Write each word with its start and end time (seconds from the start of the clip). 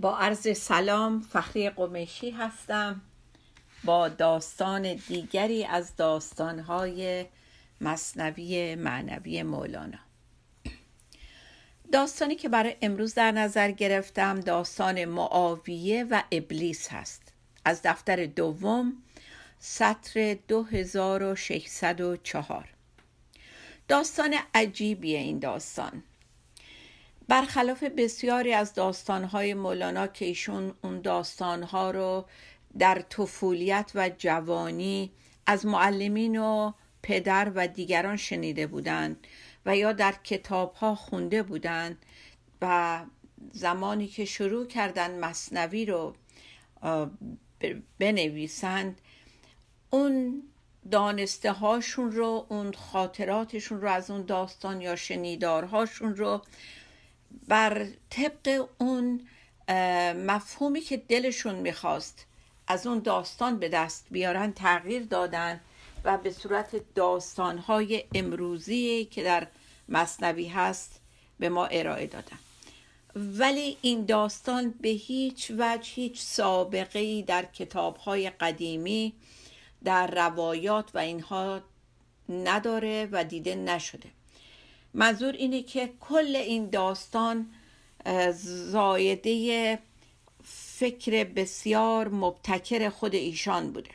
با 0.00 0.18
عرض 0.18 0.58
سلام 0.58 1.20
فخری 1.20 1.70
قمیشی 1.70 2.30
هستم. 2.30 3.00
با 3.84 4.08
داستان 4.08 4.94
دیگری 4.94 5.64
از 5.64 5.96
داستانهای 5.96 7.26
مصنوی 7.80 8.74
معنوی 8.74 9.42
مولانا. 9.42 9.98
داستانی 11.92 12.34
که 12.34 12.48
برای 12.48 12.76
امروز 12.82 13.14
در 13.14 13.32
نظر 13.32 13.70
گرفتم 13.70 14.40
داستان 14.40 15.04
معاویه 15.04 16.04
و 16.04 16.22
ابلیس 16.32 16.88
هست. 16.88 17.32
از 17.64 17.80
دفتر 17.84 18.26
دوم 18.26 18.92
سطر 19.58 20.36
2604 20.48 22.68
داستان 23.88 24.34
عجیبیه 24.54 25.18
این 25.18 25.38
داستان. 25.38 26.02
برخلاف 27.28 27.82
بسیاری 27.82 28.52
از 28.52 28.74
داستانهای 28.74 29.54
مولانا 29.54 30.06
که 30.06 30.24
ایشون 30.24 30.74
اون 30.82 31.00
داستانها 31.00 31.90
رو 31.90 32.26
در 32.78 33.04
طفولیت 33.08 33.92
و 33.94 34.10
جوانی 34.18 35.12
از 35.46 35.66
معلمین 35.66 36.38
و 36.38 36.72
پدر 37.02 37.52
و 37.54 37.68
دیگران 37.68 38.16
شنیده 38.16 38.66
بودند 38.66 39.26
و 39.66 39.76
یا 39.76 39.92
در 39.92 40.14
کتابها 40.24 40.94
خونده 40.94 41.42
بودند 41.42 41.98
و 42.62 43.00
زمانی 43.52 44.06
که 44.06 44.24
شروع 44.24 44.66
کردن 44.66 45.18
مصنوی 45.18 45.86
رو 45.86 46.14
بنویسند 47.98 49.00
اون 49.90 50.42
دانسته 50.90 51.52
هاشون 51.52 52.12
رو 52.12 52.46
اون 52.48 52.72
خاطراتشون 52.72 53.80
رو 53.80 53.88
از 53.88 54.10
اون 54.10 54.22
داستان 54.22 54.80
یا 54.80 54.96
شنیدارهاشون 54.96 56.16
رو 56.16 56.42
بر 57.48 57.86
طبق 58.10 58.68
اون 58.78 59.28
مفهومی 60.26 60.80
که 60.80 60.96
دلشون 60.96 61.54
می‌خواست 61.54 62.26
از 62.66 62.86
اون 62.86 62.98
داستان 62.98 63.58
به 63.58 63.68
دست 63.68 64.06
بیارن 64.10 64.52
تغییر 64.52 65.02
دادن 65.02 65.60
و 66.04 66.18
به 66.18 66.30
صورت 66.30 66.94
داستانهای 66.94 68.04
امروزی 68.14 69.04
که 69.04 69.22
در 69.22 69.46
مصنوی 69.88 70.48
هست 70.48 71.00
به 71.38 71.48
ما 71.48 71.66
ارائه 71.66 72.06
دادن. 72.06 72.38
ولی 73.16 73.76
این 73.82 74.04
داستان 74.04 74.70
به 74.70 74.88
هیچ 74.88 75.52
وجه 75.58 75.92
هیچ 75.94 76.20
سابقه 76.20 76.98
ای 76.98 77.22
در 77.22 77.44
کتابهای 77.44 78.30
قدیمی 78.30 79.12
در 79.84 80.06
روایات 80.06 80.90
و 80.94 80.98
اینها 80.98 81.60
نداره 82.28 83.08
و 83.12 83.24
دیده 83.24 83.54
نشده. 83.54 84.08
منظور 84.98 85.32
اینه 85.32 85.62
که 85.62 85.92
کل 86.00 86.36
این 86.36 86.70
داستان 86.70 87.50
زایده 88.70 89.78
فکر 90.44 91.24
بسیار 91.24 92.08
مبتکر 92.08 92.88
خود 92.88 93.14
ایشان 93.14 93.72
بوده. 93.72 93.90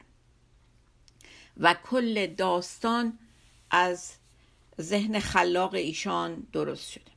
و 1.58 1.74
کل 1.74 2.28
داستان 2.28 3.20
از 3.72 4.12
ذهن 4.82 5.20
خلاق 5.20 5.74
ایشان 5.74 6.48
درست 6.54 6.92
شده. 6.92 7.12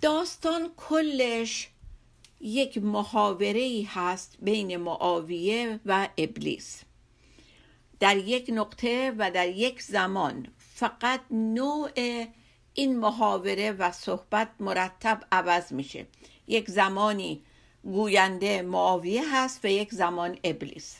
داستان 0.00 0.70
کلش 0.76 1.68
یک 2.40 2.78
محاوره 2.78 3.60
ای 3.60 3.82
هست 3.82 4.36
بین 4.42 4.76
معاویه 4.76 5.80
و 5.86 6.08
ابلیس. 6.18 6.82
در 8.00 8.16
یک 8.16 8.50
نقطه 8.54 9.14
و 9.18 9.30
در 9.30 9.48
یک 9.48 9.82
زمان 9.82 10.46
فقط 10.78 11.20
نوع 11.30 11.90
این 12.74 12.98
محاوره 12.98 13.72
و 13.72 13.92
صحبت 13.92 14.48
مرتب 14.60 15.22
عوض 15.32 15.72
میشه. 15.72 16.06
یک 16.48 16.70
زمانی 16.70 17.42
گوینده 17.82 18.62
معاویه 18.62 19.36
هست 19.36 19.64
و 19.64 19.68
یک 19.68 19.94
زمان 19.94 20.38
ابلیس. 20.44 20.98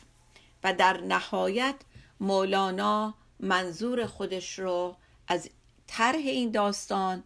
و 0.63 0.73
در 0.73 1.01
نهایت 1.01 1.75
مولانا 2.19 3.13
منظور 3.39 4.05
خودش 4.05 4.59
رو 4.59 4.95
از 5.27 5.49
طرح 5.87 6.15
این 6.15 6.51
داستان 6.51 7.23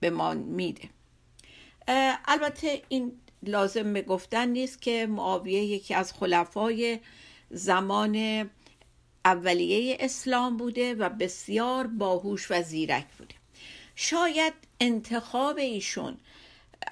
به 0.00 0.10
ما 0.10 0.34
میده. 0.34 0.88
البته 2.24 2.82
این 2.88 3.12
لازم 3.42 3.92
به 3.92 4.02
گفتن 4.02 4.48
نیست 4.48 4.82
که 4.82 5.06
معاویه 5.06 5.64
یکی 5.64 5.94
از 5.94 6.12
خلفای 6.12 7.00
زمان 7.50 8.50
اولیه 9.24 9.96
اسلام 10.00 10.56
بوده 10.56 10.94
و 10.94 11.08
بسیار 11.08 11.86
باهوش 11.86 12.50
و 12.50 12.62
زیرک 12.62 13.06
بوده. 13.18 13.34
شاید 13.96 14.54
انتخاب 14.80 15.58
ایشون 15.58 16.16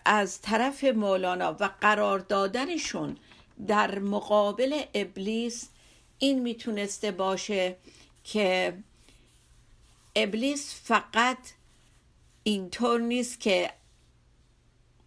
از 0.05 0.41
طرف 0.41 0.85
مولانا 0.85 1.57
و 1.61 1.71
قرار 1.81 2.19
دادنشون 2.19 3.17
در 3.67 3.99
مقابل 3.99 4.83
ابلیس 4.95 5.69
این 6.19 6.39
می‌تونسته 6.39 7.11
باشه 7.11 7.77
که 8.25 8.79
ابلیس 10.17 10.81
فقط 10.85 11.39
اینطور 12.43 13.01
نیست 13.01 13.41
که 13.41 13.71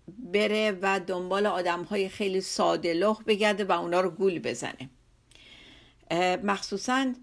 بره 0.07 0.77
و 0.81 0.99
دنبال 0.99 1.45
آدم 1.45 1.83
های 1.83 2.09
خیلی 2.09 2.41
ساده 2.41 2.93
لح 2.93 3.17
بگرده 3.27 3.63
و 3.63 3.71
اونا 3.71 4.01
رو 4.01 4.09
گول 4.09 4.39
بزنه. 4.39 4.89
مخصوصا 6.44 7.13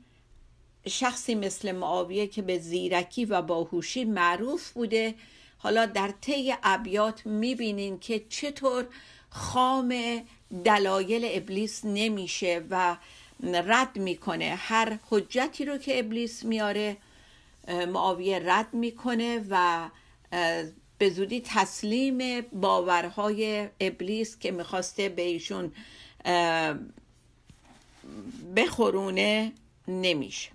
شخصی 0.86 1.34
مثل 1.34 1.72
معاویه 1.72 2.26
که 2.26 2.42
به 2.42 2.58
زیرکی 2.58 3.24
و 3.24 3.42
باهوشی 3.42 4.04
معروف 4.04 4.70
بوده. 4.70 5.14
حالا 5.58 5.86
در 5.86 6.14
طی 6.20 6.54
ابیات 6.62 7.26
می‌بینین 7.26 7.98
که 7.98 8.24
چطور 8.28 8.86
خام 9.30 10.22
دلایل 10.64 11.28
ابلیس 11.42 11.80
نمیشه 11.84 12.64
و 12.70 12.96
رد 13.42 13.96
می‌کنه. 13.96 14.54
هر 14.58 14.98
حجتی 15.10 15.64
رو 15.64 15.78
که 15.78 15.98
ابلیس 15.98 16.44
میاره 16.44 16.96
معاویه 17.68 18.42
رد 18.44 18.74
می‌کنه 18.74 19.44
و 19.50 19.88
به 20.98 21.10
زودی 21.10 21.42
تسلیم 21.44 22.40
باورهای 22.40 23.68
ابلیس 23.80 24.38
که 24.38 24.50
می‌خواسته 24.50 25.08
به 25.08 25.22
ایشون 25.22 25.72
بخورونه 28.56 29.52
نمیشه. 29.88 30.50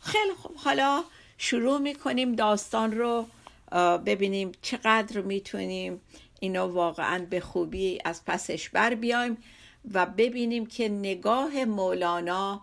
خیلی 0.00 0.34
خوب 0.34 0.56
حالا 0.56 1.04
شروع 1.38 1.78
می‌کنیم 1.78 2.32
داستان 2.32 2.92
رو 2.92 3.26
ببینیم 4.06 4.52
چقدر 4.62 5.20
می‌تونیم 5.20 6.00
اینو 6.40 6.66
واقعا 6.66 7.26
به 7.30 7.40
خوبی 7.40 7.98
از 8.04 8.24
پسش 8.24 8.68
بر 8.68 8.94
بیایم 8.94 9.36
و 9.92 10.06
ببینیم 10.06 10.66
که 10.66 10.88
نگاه 10.88 11.64
مولانا 11.64 12.60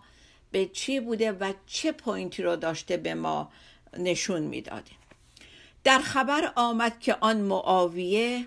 به 0.50 0.66
چی 0.66 1.00
بوده 1.00 1.32
و 1.32 1.52
چه 1.66 1.92
پوینتی 1.92 2.42
رو 2.42 2.56
داشته 2.56 2.96
به 2.96 3.14
ما 3.14 3.50
نشون 3.98 4.42
می‌داده. 4.42 4.90
در 5.84 5.98
خبر 5.98 6.52
آمد 6.56 7.00
که 7.00 7.16
آن 7.20 7.40
معاویه 7.40 8.46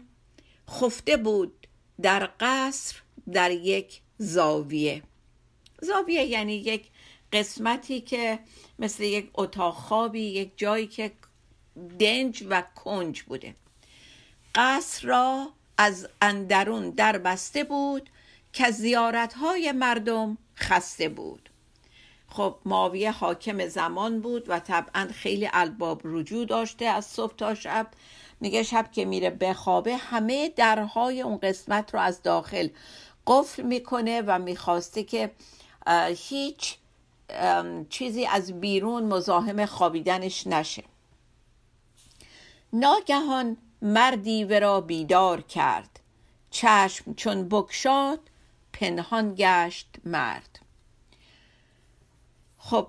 خفته 0.69 1.17
بود 1.17 1.67
در 2.01 2.29
قصر 2.39 2.95
در 3.31 3.51
یک 3.51 4.01
زاویه. 4.17 5.03
زاویه 5.83 6.23
یعنی 6.23 6.53
یک 6.53 6.87
قسمتی 7.33 8.01
که 8.01 8.39
مثل 8.79 9.03
یک 9.03 9.29
اتاق 9.33 9.73
خوابی 9.73 10.21
یک 10.21 10.51
جایی 10.57 10.87
که 10.87 11.11
دنج 11.99 12.43
و 12.49 12.63
کنج 12.75 13.21
بوده. 13.21 13.55
قصر 14.55 15.07
را 15.07 15.49
از 15.77 16.07
اندرون 16.21 16.89
در 16.89 17.17
بسته 17.17 17.63
بود 17.63 18.09
که 18.53 18.71
زیارت 18.71 19.33
های 19.33 19.71
مردم 19.71 20.37
خسته 20.57 21.09
بود. 21.09 21.49
خب 22.27 22.55
ماویه 22.65 23.11
حاکم 23.11 23.67
زمان 23.67 24.21
بود 24.21 24.45
و 24.47 24.59
طبعا 24.59 25.09
خیلی 25.13 25.49
الباب 25.53 26.01
رجوع 26.03 26.45
داشته 26.45 26.85
از 26.85 27.05
صبح 27.05 27.35
تا 27.35 27.55
شب. 27.55 27.87
میگه 28.41 28.63
شب 28.63 28.91
که 28.91 29.05
میره 29.05 29.29
بخوابه 29.29 29.97
همه 29.97 30.49
درهای 30.49 31.21
اون 31.21 31.37
قسمت 31.37 31.93
رو 31.93 31.99
از 31.99 32.21
داخل 32.21 32.67
قفل 33.27 33.63
می‌کنه 33.63 34.21
و 34.21 34.39
می‌خواسته 34.39 35.03
که 35.03 35.31
هیچ 36.07 36.77
چیزی 37.89 38.25
از 38.25 38.61
بیرون 38.61 39.03
مزاحم 39.03 39.65
خوابیدنش 39.65 40.47
نشه. 40.47 40.83
ناگهان 42.73 43.57
مردی 43.81 44.43
ورا 44.43 44.81
بیدار 44.81 45.41
کرد. 45.41 45.99
چشم 46.49 47.13
چون 47.13 47.49
بکشاد 47.49 48.19
پنهان 48.73 49.35
گشت 49.37 49.87
مرد. 50.05 50.59
خب 52.57 52.87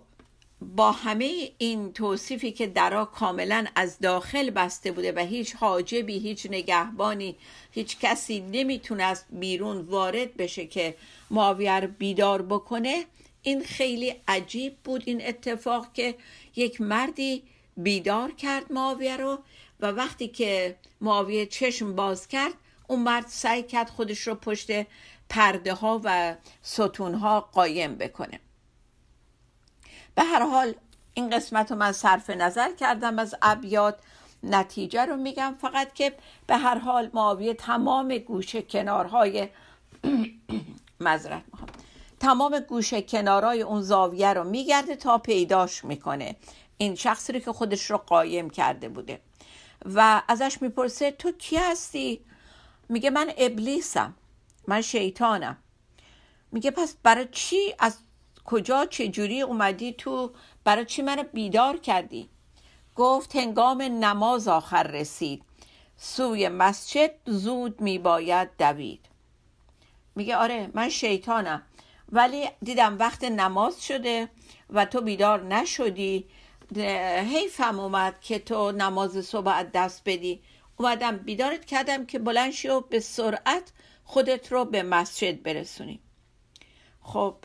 با 0.76 0.93
همه 0.93 1.50
این 1.58 1.93
توصیفی 1.93 2.52
که 2.52 2.66
درا 2.66 3.05
کاملا 3.05 3.66
از 3.75 3.99
داخل 3.99 4.50
بسته 4.50 4.93
بوده 4.93 5.12
و 5.12 5.19
هیچ 5.19 5.56
حاجبی 5.56 6.19
هیچ 6.19 6.46
نگهبانی 6.50 7.37
هیچ 7.70 7.99
کسی 7.99 8.40
نمی‌تونه 8.40 9.02
از 9.02 9.25
بیرون 9.31 9.81
وارد 9.81 10.37
بشه 10.37 10.66
که 10.66 10.96
معاویه 11.31 11.81
بیدار 11.81 12.43
بکنه 12.43 13.05
این 13.43 13.62
خیلی 13.62 14.14
عجیب 14.28 14.76
بود 14.84 15.02
این 15.06 15.26
اتفاق 15.26 15.93
که 15.93 16.14
یک 16.56 16.81
مردی 16.81 17.43
بیدار 17.76 18.32
کرد 18.32 18.72
معاویه 18.72 19.16
رو 19.16 19.38
و 19.81 19.87
وقتی 19.87 20.28
که 20.28 20.76
معاویه 21.00 21.46
چشم 21.46 21.94
باز 21.94 22.28
کرد 22.28 22.55
اون 22.88 23.00
مرد 23.00 23.26
سعی 23.26 23.62
کرد 23.62 23.90
خودش 23.90 24.20
رو 24.20 24.34
پشت 24.34 24.70
پرده 25.28 25.75
ها 25.75 26.00
و 26.05 26.37
ستون 26.62 27.14
ها 27.14 27.40
قایم 27.40 27.94
بکنه. 27.94 28.40
به 30.14 30.25
هر 30.25 30.46
حال 30.46 30.75
این 31.14 31.31
قسمت 31.31 31.70
رو 31.70 31.78
من 31.78 31.93
صرف 31.93 32.31
نظر 32.31 32.72
کردم 32.72 33.19
از 33.19 33.34
ابیات 33.43 33.99
نتیجه 34.43 35.05
رو 35.05 35.16
میگم. 35.16 35.55
فقط 35.61 35.94
که 35.94 36.16
به 36.46 36.56
هر 36.56 36.78
حال 36.78 37.11
معاویه 37.14 37.55
تمام 37.55 38.19
گوشه 38.19 38.62
کنارهای 38.62 39.49
مذرت 41.00 41.43
تمام 42.20 42.58
گوشه 42.58 43.02
کنارهای 43.02 43.62
اون 43.62 43.82
زاویه 43.82 44.32
رو 44.32 44.44
میگرده 44.44 44.96
تا 44.96 45.19
پیداش 45.19 45.84
می‌کنه. 45.84 46.37
این 46.76 46.94
شخصی 46.94 47.32
رو 47.32 47.38
که 47.38 47.52
خودش 47.52 47.90
رو 47.90 47.99
قایم 47.99 48.50
کرده 48.50 48.88
بوده. 48.88 49.20
و 49.94 50.22
ازش 50.28 50.62
می‌پرسه 50.62 51.11
تو 51.11 51.32
کی 51.32 51.56
هستی؟ 51.56 52.20
میگه 52.88 53.11
من 53.11 53.32
ابلیسم. 53.38 54.14
من 54.69 54.81
شیطانم. 54.81 55.56
میگه 56.52 56.70
پس 56.70 56.96
برای 57.02 57.28
چی 57.32 57.75
از 57.78 57.99
کجا 58.44 58.87
چجوری 58.87 59.41
اومدی 59.41 59.93
تو 59.93 60.32
برای 60.64 60.85
چی 60.85 61.02
منو 61.02 61.23
بیدار 61.23 61.76
کردی؟ 61.76 62.29
گفت 62.94 63.37
هنگام 63.37 63.82
نماز 63.82 64.49
آخر 64.49 64.82
رسید. 64.82 65.43
سوی 65.96 66.49
مسجد 66.49 67.11
زود 67.26 67.81
میباید 67.81 68.49
دوید. 68.58 69.06
میگه 70.14 70.37
آره 70.37 70.70
من 70.75 70.88
شیطانم. 70.88 71.62
ولی 72.12 72.49
دیدم 72.62 72.99
وقت 72.99 73.25
نماز 73.25 73.87
شده 73.87 74.29
و 74.70 74.85
تو 74.85 75.00
بیدار 75.00 75.43
نشدی. 75.43 76.26
حیفم 77.32 77.81
اومد 77.81 78.20
که 78.20 78.38
تو 78.38 78.73
نماز 78.73 79.25
صبح 79.25 79.49
از 79.49 79.67
دست 79.75 80.02
بدی. 80.06 80.43
اومدم 80.76 81.17
بیدارت 81.17 81.64
کردم 81.64 82.06
که 82.06 82.19
بلند 82.19 82.52
شو 82.52 82.81
به 82.81 83.00
سرعت 83.00 83.73
خودت 84.05 84.52
رو 84.52 84.64
به 84.64 84.82
مسجد 84.82 85.43
برسونی. 85.43 86.00
خب 87.00 87.37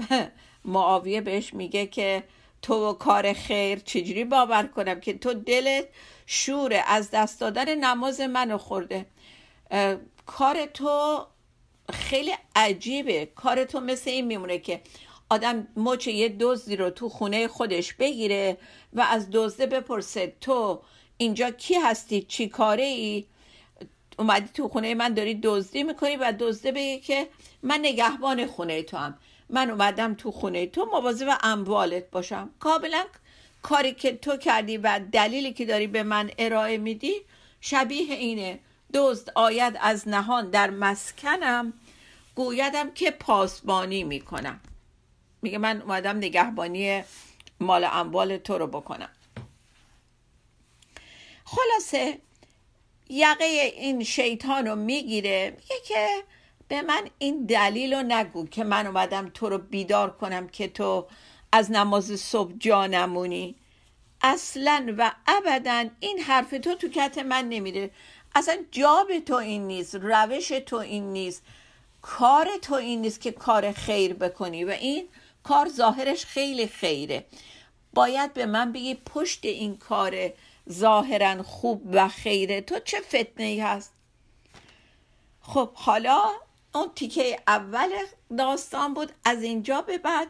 معاویه 0.66 1.22
بهش 1.22 1.54
میگه 1.54 1.86
که 1.86 2.24
تو 2.62 2.94
کار 2.94 3.34
خیر 3.34 3.80
چجوری 3.80 4.24
باور 4.24 4.68
کنم 4.68 5.00
که 5.00 5.18
تو 5.18 5.34
دلت 5.34 5.88
شور 6.26 6.84
از 6.88 7.12
دست 7.12 7.40
دادن 7.40 7.76
نماز 7.76 8.22
منو 8.22 8.58
خورده. 8.58 9.06
کار 10.26 10.66
تو 10.66 11.26
خیلی 11.94 12.34
عجیبه. 12.56 13.26
کار 13.26 13.64
تو 13.64 13.80
مثل 13.80 14.10
این 14.10 14.26
میمونه 14.26 14.60
که 14.60 14.82
آدم 15.30 15.68
مچ 15.76 16.08
یه 16.08 16.30
دزدی 16.40 16.76
رو 16.76 16.90
تو 16.90 17.10
خونه 17.10 17.48
خودش 17.48 17.94
بگیره 17.94 18.58
و 18.94 19.02
از 19.02 19.28
دزده 19.32 19.66
بپرسه 19.66 20.36
تو 20.42 20.82
اینجا 21.18 21.52
کی 21.52 21.76
هستی؟ 21.76 22.22
چی 22.22 22.50
کاره 22.50 22.84
ای؟ 22.84 23.26
اومدی 24.20 24.50
تو 24.54 24.68
خونه 24.68 24.96
من 24.96 25.14
داری 25.14 25.40
دزدی 25.44 25.84
می‌کنی 25.84 26.16
و 26.16 26.34
دزده 26.40 26.72
بگه 26.72 27.00
که 27.00 27.28
من 27.64 27.80
نگهبان 27.80 28.48
خونه 28.48 28.84
تو 28.84 28.98
هم 28.98 29.18
من 29.50 29.70
اومدم 29.70 30.14
تو 30.14 30.32
خونه. 30.32 30.68
تو 30.68 30.86
مواظب 30.86 31.38
اموالت 31.44 32.10
باشم. 32.12 32.50
کاملا 32.60 33.06
کاری 33.62 33.94
که 33.94 34.16
تو 34.16 34.38
کردی 34.38 34.78
و 34.78 35.00
دلیلی 35.12 35.54
که 35.54 35.66
داری 35.66 35.88
به 35.88 36.04
من 36.04 36.32
ارائه 36.38 36.78
میدی 36.78 37.14
شبیه 37.62 38.14
اینه. 38.14 38.60
دزد 38.94 39.30
آید 39.36 39.78
از 39.82 40.08
نهان 40.08 40.50
در 40.50 40.70
مسکنم 40.70 41.74
گویدم 42.36 42.92
که 42.92 43.12
پاسبانی 43.12 44.04
می‌کنم. 44.04 44.60
میگه 45.42 45.58
من 45.58 45.82
اومدم 45.82 46.18
نگهبانی 46.18 47.04
مال 47.60 47.88
اموال 47.92 48.38
تو 48.38 48.58
رو 48.58 48.68
بکنم. 48.68 49.10
خلاصه 51.46 52.18
یقه 53.10 53.46
این 53.46 54.04
شیطان 54.04 54.68
رو 54.68 54.76
می‌گیره. 54.76 55.58
میگه 55.58 55.82
که 55.88 56.24
به 56.70 56.82
من 56.82 57.10
این 57.20 57.46
دلیل 57.46 57.94
رو 57.94 58.04
نگو 58.04 58.48
که 58.48 58.64
من 58.64 58.88
اومدم 58.88 59.32
تو 59.34 59.50
رو 59.50 59.58
بیدار 59.58 60.18
کنم 60.18 60.48
که 60.48 60.68
تو 60.68 61.08
از 61.52 61.72
نماز 61.72 62.20
صبح 62.20 62.54
جا 62.60 62.88
نمونی. 62.88 63.56
اصلا 64.22 64.96
و 64.98 65.12
ابدا 65.28 65.86
این 66.00 66.20
حرف 66.20 66.50
تو 66.50 66.76
تو 66.76 66.90
کت 66.90 67.18
من 67.18 67.50
نمیره. 67.50 67.92
اصلا 68.36 68.58
جاب 68.72 69.20
تو 69.20 69.36
این 69.36 69.68
نیست 69.68 69.96
روش 69.96 70.48
تو 70.48 70.76
این 70.76 71.14
نیست 71.14 71.44
کار 72.02 72.50
تو 72.62 72.74
این 72.74 73.02
نیست 73.02 73.22
که 73.22 73.32
کار 73.32 73.72
خیر 73.72 74.14
بکنی 74.14 74.64
و 74.64 74.70
این 74.70 75.08
کار 75.44 75.70
ظاهرش 75.70 76.26
خیلی 76.26 76.68
خیره. 76.68 77.26
باید 77.94 78.34
به 78.34 78.46
من 78.46 78.72
بگی 78.72 78.96
پشت 78.96 79.46
این 79.46 79.78
کار 79.78 80.34
ظاهرا 80.72 81.44
خوب 81.44 81.82
و 81.92 82.08
خیره. 82.08 82.62
تو 82.62 82.80
چه 82.80 83.02
فتنه 83.02 83.46
ای 83.46 83.60
هست؟ 83.60 83.94
خب 85.42 85.70
حالا 85.74 86.32
اون 86.74 86.92
تیکه 86.96 87.40
اول 87.48 87.90
داستان 88.38 88.94
بود. 88.94 89.12
از 89.26 89.44
اینجا 89.44 89.82
به 89.82 89.98
بعد 89.98 90.28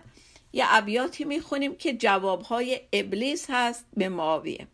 یه 0.53 0.65
ابیاتی 0.67 1.23
می‌خونیم 1.23 1.75
که 1.75 1.93
جوابهای 1.93 2.81
ابلیس 2.93 3.45
هست 3.49 3.85
به 3.97 4.09
معاویه 4.09 4.67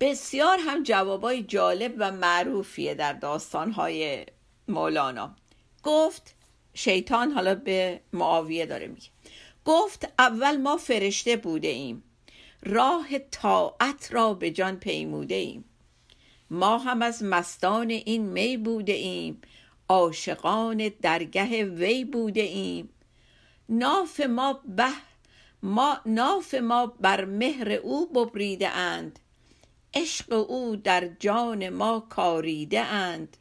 بسیار 0.00 0.58
هم 0.66 0.82
جوابای 0.82 1.42
جالب 1.42 1.94
و 1.98 2.12
معروفیه 2.12 2.94
در 2.94 3.12
داستانهای 3.12 4.26
مولانا. 4.68 5.36
گفت 5.82 6.34
شیطان 6.74 7.30
حالا 7.30 7.54
به 7.54 8.00
معاویه 8.12 8.66
داره 8.66 8.86
میگه. 8.86 9.08
گفت 9.64 10.08
اول 10.18 10.56
ما 10.56 10.76
فرشته 10.76 11.36
بوده 11.36 11.68
ایم. 11.68 12.02
راه 12.62 13.18
طاعت 13.18 14.08
را 14.12 14.34
به 14.34 14.50
جان 14.50 14.76
پیموده 14.76 15.34
ایم. 15.34 15.64
ما 16.50 16.78
هم 16.78 17.02
از 17.02 17.22
مستان 17.22 17.90
این 17.90 18.22
می 18.22 18.56
بوده 18.56 18.92
ایم. 18.92 19.40
عاشقان 19.90 20.88
درگه 21.02 21.64
وی 21.64 22.04
بوده 22.04 22.40
ایم. 22.40 22.88
ناف 23.68 24.20
ما 24.20 24.52
به 24.52 24.88
ما 25.62 26.00
ناف 26.06 26.54
ما 26.54 26.86
بر 26.86 27.24
مهر 27.24 27.72
او 27.72 28.06
ببریده 28.12 28.68
اند. 28.68 29.18
عشق 29.94 30.32
او 30.32 30.76
در 30.76 31.08
جان 31.08 31.68
ما 31.68 32.00
کاریده 32.00 32.80
اند. 32.80 33.36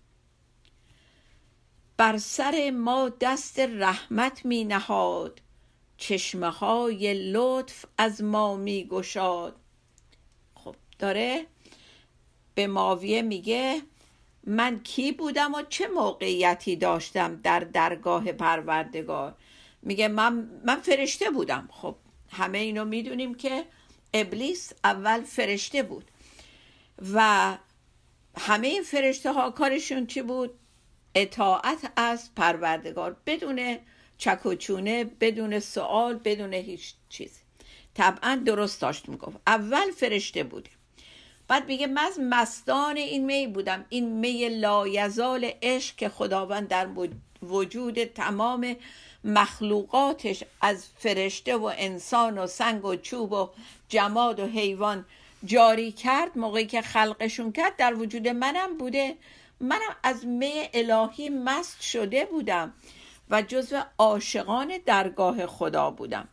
بر 1.98 2.18
سر 2.18 2.72
ما 2.72 3.10
دست 3.10 3.60
رحمت 3.60 4.46
می 4.46 4.64
نهاد. 4.64 5.42
چشمه 5.98 6.50
های 6.50 7.32
لطف 7.32 7.86
از 7.98 8.24
ما 8.24 8.56
می 8.56 8.86
گشاد. 8.86 9.56
خب 10.56 10.76
داره 11.00 11.46
به 12.56 12.68
ماویه 12.68 13.22
میگه 13.22 13.82
من 14.50 14.80
کی 14.80 15.12
بودم 15.12 15.54
و 15.54 15.62
چه 15.70 15.88
موقعیتی 15.88 16.76
داشتم 16.76 17.36
در 17.36 17.60
درگاه 17.60 18.32
پروردگار؟ 18.32 19.36
میگه 19.82 20.08
من, 20.08 20.50
من 20.66 20.76
فرشته 20.76 21.30
بودم. 21.30 21.70
خب 21.72 21.96
همه 22.30 22.58
اینو 22.58 22.86
می‌دونیم 22.86 23.36
که 23.36 23.66
ابلیس 24.14 24.74
اول 24.84 25.22
فرشته 25.22 25.84
بود. 25.84 26.12
و 27.14 27.58
همه 28.38 28.68
این 28.68 28.84
فرشته 28.84 29.34
ها 29.34 29.52
کارشون 29.52 30.08
چی 30.08 30.22
بود؟ 30.22 30.60
اطاعت 31.16 31.92
از 31.96 32.36
پروردگار 32.36 33.18
بدون 33.26 33.78
چکوچونه 34.18 35.04
بدون 35.04 35.60
سوال 35.60 36.20
بدون 36.24 36.54
هیچ 36.54 36.94
چیز. 37.10 37.40
طبعا 37.94 38.42
درست 38.46 38.82
داشت 38.82 39.10
می‌گفت. 39.10 39.38
اول 39.48 39.92
فرشته 39.92 40.44
بودیم. 40.44 40.79
بعد 41.50 41.68
میگه 41.68 41.88
من 41.88 42.10
مستان 42.30 42.98
این 42.98 43.26
می 43.26 43.48
بودم. 43.48 43.86
این 43.90 44.10
می 44.10 44.50
لایزال 44.50 45.52
عشق 45.62 45.96
که 45.96 46.10
خداوند 46.10 46.68
در 46.68 46.88
وجود 47.44 48.04
تمام 48.04 48.76
مخلوقاتش 49.24 50.44
از 50.62 50.88
فرشته 50.98 51.56
و 51.56 51.72
انسان 51.78 52.38
و 52.38 52.48
سنگ 52.48 52.86
و 52.86 52.96
چوب 52.96 53.32
و 53.32 53.50
جماد 53.88 54.40
و 54.40 54.46
حیوان 54.46 55.06
جاری 55.46 55.92
کرد 55.92 56.38
موقعی 56.38 56.66
که 56.66 56.82
خلقشون 56.82 57.52
کرد 57.52 57.76
در 57.76 57.94
وجود 57.94 58.28
منم 58.28 58.78
بوده. 58.78 59.16
منم 59.60 59.96
از 60.04 60.26
می 60.26 60.70
الهی 60.74 61.30
مست 61.30 61.82
شده 61.82 62.26
بودم 62.26 62.74
و 63.30 63.42
جزو 63.42 63.82
عاشقان 63.98 64.74
درگاه 64.86 65.46
خدا 65.46 65.92
بودم. 65.92 66.28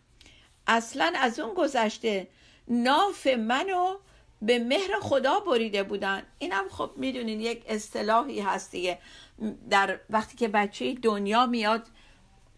اصلا 0.67 1.13
از 1.17 1.41
اون 1.41 1.55
گذشته 1.55 2.29
ناف 2.69 3.27
منو 3.27 3.97
به 4.43 4.59
مهر 4.59 5.01
خدا 5.01 5.41
بریده 5.41 5.83
بودن. 5.83 6.23
اینم 6.39 6.65
خب 6.71 6.91
می‌دونین 6.97 7.41
یک 7.41 7.63
اصطلاحی 7.69 8.41
هست 8.41 8.71
دیگه. 8.71 8.99
در 9.71 10.01
وقتی 10.11 10.37
که 10.37 10.49
بچه 10.49 10.95
دنیا 10.95 11.47
میاد 11.47 11.87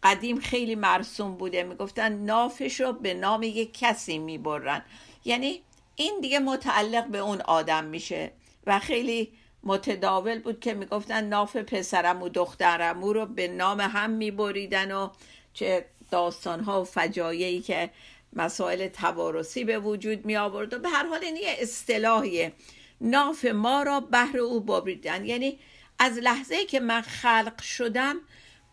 قدیم 0.02 0.40
خیلی 0.40 0.74
مرسوم 0.74 1.36
بوده. 1.36 1.62
می‌گفتن 1.62 2.12
نافش 2.12 2.80
رو 2.80 2.92
به 2.92 3.14
نام 3.14 3.42
یک 3.42 3.78
کسی 3.78 4.18
می‌برن. 4.18 4.84
یعنی 5.24 5.62
این 5.96 6.20
دیگه 6.20 6.38
متعلق 6.38 7.06
به 7.06 7.18
اون 7.18 7.40
آدم 7.40 7.84
میشه. 7.84 8.32
و 8.66 8.78
خیلی 8.78 9.32
متداول 9.62 10.38
بود 10.38 10.60
که 10.60 10.74
می‌گفتن 10.74 11.24
ناف 11.24 11.56
پسرم 11.56 12.22
و 12.22 12.28
دخترمو 12.28 13.12
رو 13.12 13.26
به 13.26 13.48
نام 13.48 13.80
هم 13.80 14.10
میبریدن 14.10 14.92
و 14.92 15.08
چه 15.52 15.86
داستانها 16.10 16.80
و 16.80 16.84
فجایعی 16.84 17.60
که 17.60 17.90
مسائل 18.32 18.88
توارثی 18.88 19.64
به 19.64 19.78
وجود 19.78 20.26
می 20.26 20.36
آورد 20.36 20.74
و 20.74 20.78
به 20.78 20.88
هر 20.88 21.06
حال 21.06 21.24
این 21.24 21.36
یه 21.36 21.56
اصطلاحیه. 21.58 22.52
ناف 23.00 23.44
ما 23.44 23.82
را 23.82 24.00
بهر 24.00 24.38
او 24.38 24.60
ببریدن 24.60 25.24
یعنی 25.24 25.58
از 25.98 26.18
لحظه 26.18 26.64
که 26.64 26.80
من 26.80 27.00
خلق 27.00 27.62
شدم 27.62 28.16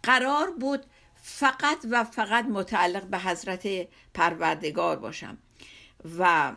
قرار 0.04 0.52
بود 0.52 0.86
فقط 1.24 1.78
و 1.90 2.04
فقط 2.04 2.46
متعلق 2.46 3.04
به 3.04 3.20
حضرت 3.20 3.68
پروردگار 4.14 4.96
باشم. 5.00 5.38
و 6.20 6.54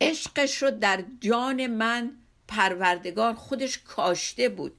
عشقش 0.00 0.62
رو 0.62 0.70
در 0.70 1.04
جان 1.20 1.66
من 1.66 2.16
پروردگار 2.48 3.34
خودش 3.34 3.78
کاشته 3.78 4.48
بود. 4.48 4.72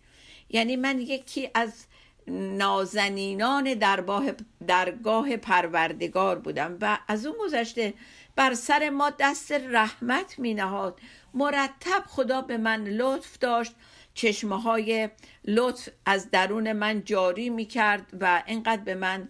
یعنی 0.50 0.76
من 0.76 1.00
یکی 1.00 1.50
از 1.54 1.86
نازنینان 2.28 3.74
درگاه, 3.74 4.26
درگاه 4.68 5.38
پروردگار 5.38 6.40
بودم 6.40 6.78
و 6.82 6.98
از 7.08 7.26
اون 7.26 7.36
گذشته 7.40 7.94
بر 8.36 8.54
سر 8.54 8.90
ما 8.90 9.10
دست 9.20 9.52
رحمت 9.52 10.40
می 10.40 10.54
نهاد 10.54 11.00
مرتب 11.34 12.04
خدا 12.08 12.42
به 12.42 12.58
من 12.58 12.84
لطف 12.84 13.38
داشت. 13.38 13.76
چشمه 14.14 14.62
های 14.62 15.10
لطف 15.46 15.90
از 16.06 16.32
درون 16.32 16.74
من 16.74 17.04
جاری 17.04 17.50
می 17.50 17.66
کرد 17.66 18.06
و 18.20 18.44
اینقدر 18.46 18.82
به 18.82 18.96
من 18.96 19.30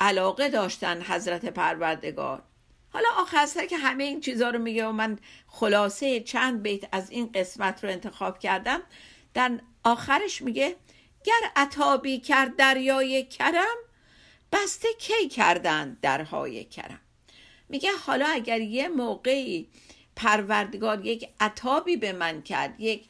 علاقه 0.00 0.48
داشتن 0.48 1.02
حضرت 1.02 1.44
پروردگار. 1.46 2.42
حالا 2.88 3.08
آخر 3.18 3.66
که 3.66 3.76
همه 3.76 4.04
این 4.04 4.20
چیزها 4.20 4.50
رو 4.50 4.58
میگه 4.58 4.86
و 4.86 4.92
من 4.92 5.18
خلاصه 5.46 6.20
چند 6.20 6.62
بیت 6.62 6.88
از 6.92 7.10
این 7.10 7.32
قسمت 7.34 7.84
رو 7.84 7.90
انتخاب 7.90 8.38
کردم 8.38 8.80
در 9.34 9.60
آخرش 9.84 10.42
میگه 10.42 10.76
گر 11.26 11.50
عطابی 11.56 12.18
کرد 12.18 12.56
دریای 12.56 13.24
کرم 13.24 13.76
بسته 14.52 14.88
کی 14.98 15.28
کردند 15.28 16.00
درهای 16.00 16.64
کرم؟ 16.64 17.00
میگه 17.68 17.90
حالا 17.92 18.26
اگر 18.26 18.60
یه 18.60 18.88
موقعی 18.88 19.68
پروردگار 20.16 21.06
یک 21.06 21.28
عطابی 21.40 21.96
به 21.96 22.12
من 22.12 22.42
کرد 22.42 22.80
یک 22.80 23.04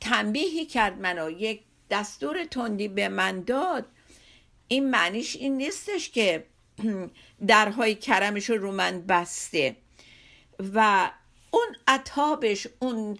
تنبیهی 0.00 0.66
کرد 0.66 0.98
منو 0.98 1.30
یک 1.30 1.60
دستور 1.90 2.44
تندی 2.44 2.88
به 2.88 3.08
من 3.08 3.40
داد 3.40 3.86
این 4.68 4.90
معنیش 4.90 5.36
این 5.36 5.56
نیستش 5.56 6.10
که 6.10 6.46
درهای 7.46 7.94
کرمش 7.94 8.50
رو 8.50 8.56
رو 8.56 8.72
من 8.72 9.06
بسته 9.06 9.76
و 10.74 11.10
اون 11.50 11.76
عطابش 11.86 12.66
اون 12.78 13.18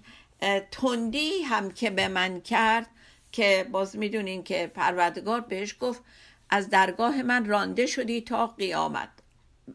تندی 0.70 1.42
هم 1.42 1.70
که 1.70 1.90
به 1.90 2.08
من 2.08 2.40
کرد 2.40 2.86
که 3.32 3.68
باز 3.72 3.96
می‌دونین 3.96 4.42
که 4.42 4.72
پروردگار 4.74 5.40
بهش 5.40 5.76
گفت 5.80 6.02
از 6.50 6.70
درگاه 6.70 7.22
من 7.22 7.46
رانده 7.46 7.86
شدی 7.86 8.20
تا 8.20 8.46
قیامت. 8.46 9.08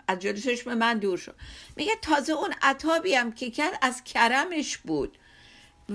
از 0.07 0.19
جلوی 0.19 0.61
به 0.65 0.75
من 0.75 0.97
دور 0.97 1.17
شد. 1.17 1.35
میگه 1.75 1.93
تازه 2.01 2.33
اون 2.33 2.53
عطابی 2.61 3.15
هم 3.15 3.31
که 3.31 3.51
کرد 3.51 3.79
از 3.81 4.03
کرمش 4.03 4.77
بود. 4.77 5.17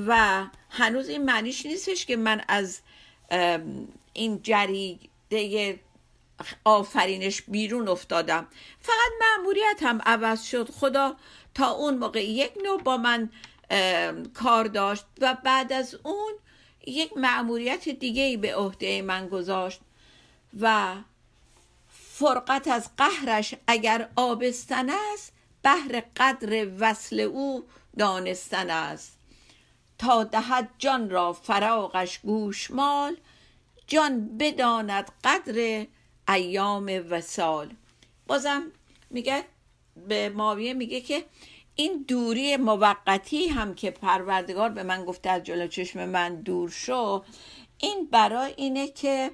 و 0.06 0.44
هنوز 0.70 1.08
این 1.08 1.24
معنیش 1.24 1.66
نیستش 1.66 2.06
که 2.06 2.16
من 2.16 2.42
از 2.48 2.80
این 4.12 4.40
جریده 4.42 5.80
آفرینش 6.64 7.42
بیرون 7.42 7.88
افتادم. 7.88 8.46
فقط 8.80 9.12
معمولیت 9.20 9.82
هم 9.82 10.00
عوض 10.06 10.42
شد. 10.42 10.70
خدا 10.70 11.16
تا 11.54 11.70
اون 11.70 11.98
موقع 11.98 12.24
یک 12.24 12.52
نوع 12.64 12.82
با 12.82 12.96
من 12.96 13.30
کار 14.34 14.64
داشت 14.64 15.04
و 15.20 15.36
بعد 15.44 15.72
از 15.72 15.94
اون 16.02 16.32
یک 16.86 17.16
معمولیت 17.16 17.88
دیگه 17.88 18.22
ای 18.22 18.36
به 18.36 18.54
عهده 18.54 19.02
من 19.02 19.28
گذاشت 19.28 19.80
و 20.60 20.96
فرقت 21.88 22.68
از 22.68 22.90
قهرش 22.96 23.54
اگر 23.66 24.08
آبستن 24.16 24.90
است 25.12 25.32
بهر 25.62 26.02
قدر 26.16 26.68
وصل 26.78 27.20
او 27.20 27.64
دانستن 27.98 28.70
است. 28.70 29.20
تا 30.00 30.24
دهد 30.24 30.70
جان 30.78 31.10
را 31.10 31.32
فراغش 31.32 32.18
گوشمال 32.18 33.16
جان 33.86 34.38
بداند 34.38 35.12
قدر 35.24 35.86
ایام 36.28 37.06
وسال 37.10 37.74
بازم 38.26 38.62
میگه 39.10 39.44
به 40.08 40.28
ماویه 40.28 40.74
میگه 40.74 41.00
که 41.00 41.24
این 41.80 42.04
دوری 42.08 42.56
موقتی 42.56 43.46
هم 43.46 43.74
که 43.74 43.90
پروردگار 43.90 44.68
به 44.68 44.82
من 44.82 45.04
گفته 45.04 45.30
از 45.30 45.42
جلو 45.42 45.66
چشم 45.66 46.04
من 46.08 46.42
دور 46.42 46.70
شو 46.70 47.24
این 47.78 48.08
برای 48.10 48.52
اینه 48.56 48.88
که 48.88 49.30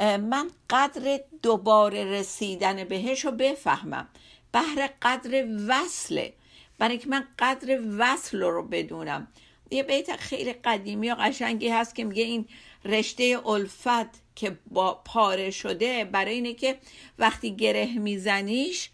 من 0.00 0.50
قدر 0.70 1.20
دوباره 1.42 2.04
رسیدن 2.04 2.84
بهش 2.84 3.24
رو 3.24 3.30
بفهمم. 3.30 4.08
بهر 4.52 4.90
قدر 5.02 5.46
وصله 5.68 6.32
برای 6.78 6.98
که 6.98 7.08
من 7.08 7.24
قدر 7.38 7.80
وصل 7.98 8.42
رو 8.42 8.62
بدونم. 8.62 9.28
یه 9.70 9.82
بیت 9.82 10.16
خیلی 10.16 10.52
قدیمی 10.52 11.10
و 11.10 11.14
قشنگی 11.14 11.68
هست 11.68 11.94
که 11.94 12.04
میگه 12.04 12.22
این 12.22 12.46
رشته 12.84 13.40
الفت 13.46 14.22
که 14.34 14.58
با 14.70 15.02
پاره 15.04 15.50
شده 15.50 16.04
برای 16.04 16.34
اینه 16.34 16.54
که 16.54 16.78
وقتی 17.18 17.56
گره 17.56 17.98
میزنیش 17.98 18.90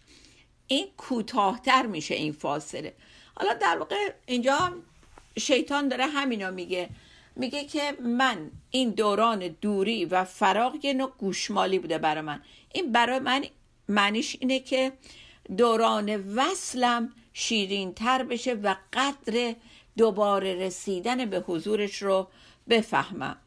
این 0.69 0.87
کوتاهتر 0.97 1.85
میشه 1.85 2.15
این 2.15 2.31
فاصله. 2.31 2.93
حالا 3.35 3.53
در 3.53 3.77
واقع 3.77 4.13
اینجا 4.25 4.73
شیطان 5.39 5.87
داره 5.87 6.05
همینا 6.05 6.51
میگه. 6.51 6.89
میگه 7.35 7.65
که 7.65 7.91
من 7.91 8.51
این 8.71 8.89
دوران 8.89 9.47
دوری 9.47 10.05
و 10.05 10.23
فراغ 10.23 10.85
یه 10.85 10.93
نوع 10.93 11.11
گوشمالی 11.17 11.79
بوده 11.79 11.97
برای 11.97 12.21
من. 12.21 12.41
این 12.73 12.91
برای 12.91 13.19
من 13.19 13.45
معنیش 13.89 14.37
اینه 14.39 14.59
که 14.59 14.91
دوران 15.57 16.35
وصلم 16.35 17.13
شیرین 17.33 17.93
تر 17.93 18.23
بشه 18.23 18.53
و 18.53 18.75
قدر 18.93 19.55
دوباره 19.97 20.53
رسیدن 20.53 21.25
به 21.25 21.39
حضورش 21.39 22.01
رو 22.01 22.27
بفهمم. 22.69 23.37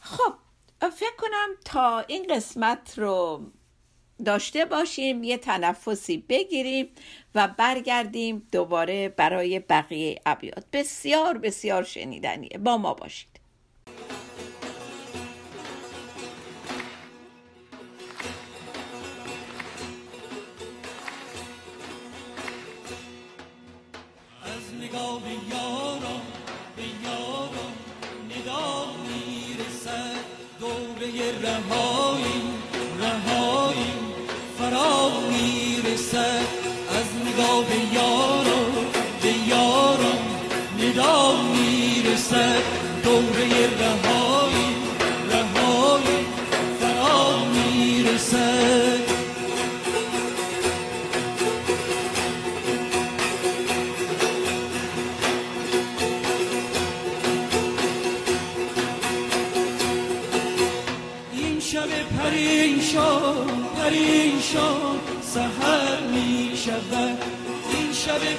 خب 0.00 0.34
فکر 0.80 1.16
کنم 1.18 1.48
تا 1.64 1.98
این 1.98 2.26
قسمت 2.30 2.98
رو 2.98 3.40
داشته 4.24 4.64
باشیم 4.64 5.24
یه 5.24 5.36
تنفسی 5.36 6.24
بگیریم 6.28 6.88
و 7.34 7.48
برگردیم 7.48 8.46
دوباره 8.52 9.08
برای 9.08 9.58
بقیه 9.58 10.20
ابیات. 10.26 10.64
بسیار 10.72 11.38
بسیار 11.38 11.82
شنیدنیه. 11.82 12.58
با 12.58 12.76
ما 12.76 12.94
باشید. 12.94 13.40
از 24.42 24.74
نگاه 24.80 25.20
به 26.76 26.82
نگاه 28.38 28.96
می‌رسد. 29.06 30.24
دوره 30.60 31.32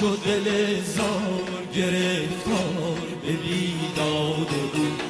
شد 0.00 0.18
دل 0.24 0.80
زار 0.96 1.42
گرفتار 1.74 2.98
به 3.22 3.32
بیداد 3.32 4.48
بود 4.72 5.00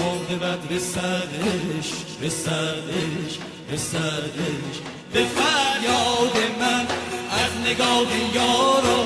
عاقبت 0.00 0.72
رسدش 0.72 1.88
رسدش 2.22 3.38
رسدش 3.72 4.76
به 5.12 5.24
فریاد 5.24 6.36
من 6.60 6.86
از 7.30 7.52
نگاه 7.66 8.06
یارا 8.34 9.04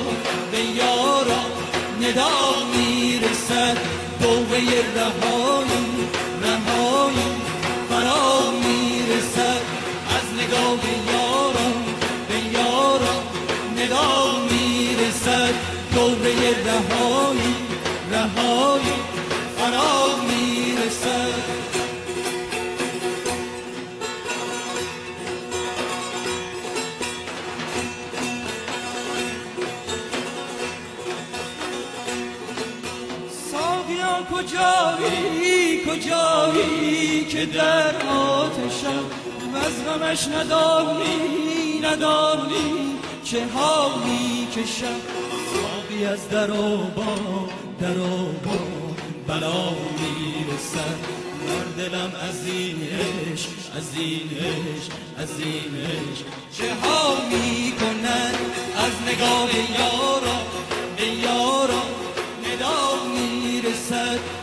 به 0.52 0.58
یارا 0.58 1.42
ندا 2.00 2.30
می‌رسد. 2.74 3.76
دوبه 4.22 4.58
رهایی 4.96 6.08
رهایی 6.42 7.32
فرا 7.88 8.50
می‌رسد. 8.50 9.62
از 10.16 10.44
نگاه 10.44 10.80
یارا 11.12 11.72
به 12.28 12.58
یارا 12.58 13.22
ندا 13.76 14.21
رهایی 16.54 17.54
رهایی 18.10 18.92
فرا 19.58 20.16
می‌رسد. 20.28 21.62
ساقیا 33.50 34.26
کجایی 34.32 35.84
کجایی 35.84 37.24
که 37.24 37.46
در 37.46 37.96
آتشم؟ 38.06 39.04
و 39.52 39.56
از 39.56 39.84
غمش 39.84 40.28
ندانی 40.28 41.80
ندانی 41.82 42.96
چه 43.24 43.46
حالی 43.54 44.48
کشم؟ 44.56 45.11
از 46.04 46.28
در 46.28 46.50
و 46.50 46.76
با 46.96 47.48
در 47.80 47.98
و 47.98 48.16
با. 48.44 48.58
بلا 49.28 49.70
می‌رسد. 49.70 50.98
بر 51.46 51.82
دلم 51.82 52.12
از 52.28 52.46
این 52.46 52.76
عشق 52.82 53.48
از 53.76 53.96
این 53.96 54.30
عشق 54.38 54.92
از 55.18 55.30
این 55.38 55.72
عشق. 55.84 56.24
چه 56.58 56.74
ها 56.74 57.16
می‌کنن 57.30 58.34
از 58.76 58.92
نگاه 59.14 59.50
یارا؟ 59.80 60.38
به 60.96 61.06
یارا 61.06 61.82
ندا 62.44 63.04
می‌رسد. 63.14 64.41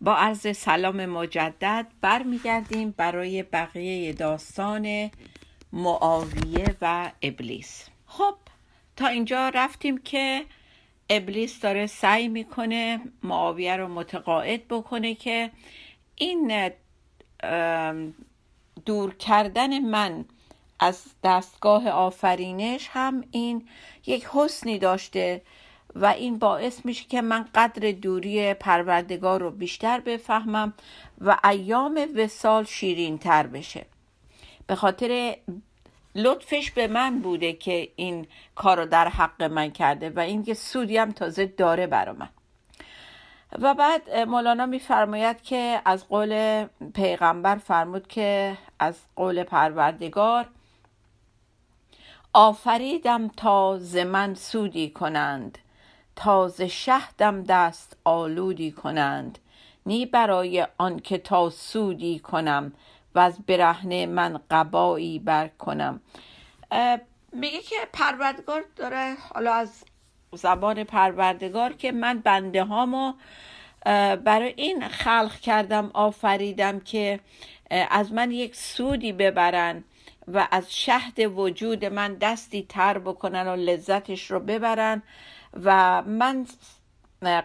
با 0.00 0.16
عرض 0.16 0.56
سلام 0.56 1.06
مجدد 1.06 1.86
برمیگردیم 2.00 2.94
برای 2.96 3.42
بقیه 3.42 4.12
داستان 4.12 5.10
معاویه 5.72 6.76
و 6.80 7.12
ابلیس. 7.22 7.88
خب 8.06 8.34
تا 8.96 9.06
اینجا 9.06 9.48
رفتیم 9.48 9.98
که 9.98 10.44
ابلیس 11.10 11.60
داره 11.60 11.86
سعی 11.86 12.28
می‌کنه 12.28 13.00
معاویه 13.22 13.76
رو 13.76 13.88
متقاعد 13.88 14.68
بکنه 14.68 15.14
که 15.14 15.50
این 16.16 16.70
دور 18.86 19.14
کردن 19.14 19.78
من 19.78 20.24
از 20.80 21.04
دستگاه 21.24 21.88
آفرینش 21.88 22.88
هم 22.92 23.24
این 23.30 23.68
یک 24.06 24.26
حسنی 24.32 24.78
داشته 24.78 25.42
و 25.94 26.06
این 26.06 26.38
باعث 26.38 26.86
میشه 26.86 27.04
که 27.08 27.22
من 27.22 27.46
قدر 27.54 27.92
دوری 27.92 28.54
پروردگار 28.54 29.40
رو 29.40 29.50
بیشتر 29.50 30.00
بفهمم 30.00 30.72
و 31.20 31.36
ایام 31.44 32.08
وسال 32.16 32.64
شیرین 32.64 33.18
تر 33.18 33.46
بشه. 33.46 33.86
به 34.66 34.74
خاطر 34.74 35.36
لطفش 36.14 36.70
به 36.70 36.86
من 36.86 37.18
بوده 37.18 37.52
که 37.52 37.88
این 37.96 38.26
کار 38.54 38.76
رو 38.76 38.86
در 38.86 39.08
حق 39.08 39.42
من 39.42 39.70
کرده 39.70 40.10
و 40.10 40.20
این 40.20 40.42
که 40.42 40.54
سودی 40.54 40.96
هم 40.96 41.12
تازه 41.12 41.46
داره 41.46 41.86
برا 41.86 42.12
من. 42.12 42.28
و 43.58 43.74
بعد 43.74 44.10
مولانا 44.16 44.66
میفرماید 44.66 45.42
که 45.42 45.80
از 45.84 46.08
قول 46.08 46.64
پیغمبر 46.94 47.56
فرمود 47.56 48.08
که 48.08 48.58
از 48.78 48.96
قول 49.16 49.42
پروردگار 49.42 50.46
آفریدم 52.32 53.28
تا 53.28 53.78
ز 53.78 53.96
سودی 54.34 54.90
کنند. 54.90 55.58
تا 56.20 56.48
ز 56.48 56.62
شهدم 56.62 57.42
دست 57.42 57.96
آلودی 58.04 58.72
کنند 58.72 59.38
نی 59.86 60.06
برای 60.06 60.66
آنکه 60.78 61.18
تا 61.18 61.50
سودی 61.50 62.18
کنم 62.18 62.72
و 63.14 63.18
از 63.18 63.38
برهنه 63.46 64.06
من 64.06 64.40
قبایی 64.50 65.18
بر 65.18 65.48
کنم. 65.48 66.00
میگه 67.32 67.62
که 67.62 67.76
پروردگار 67.92 68.64
داره 68.76 69.14
حالا 69.34 69.52
از 69.52 69.84
زبان 70.32 70.84
پروردگار 70.84 71.72
که 71.72 71.92
من 71.92 72.18
بنده 72.18 72.64
هامو 72.64 73.12
برای 74.24 74.54
این 74.56 74.88
خلق 74.88 75.34
کردم 75.34 75.90
آفریدم 75.94 76.80
که 76.80 77.20
از 77.70 78.12
من 78.12 78.30
یک 78.30 78.56
سودی 78.56 79.12
ببرن 79.12 79.84
و 80.28 80.48
از 80.50 80.76
شهد 80.76 81.18
وجود 81.18 81.84
من 81.84 82.14
دستی 82.14 82.66
تر 82.68 82.98
بکنن 82.98 83.46
و 83.46 83.56
لذتش 83.56 84.30
رو 84.30 84.40
ببرن. 84.40 85.02
و 85.64 86.02
من 86.02 86.46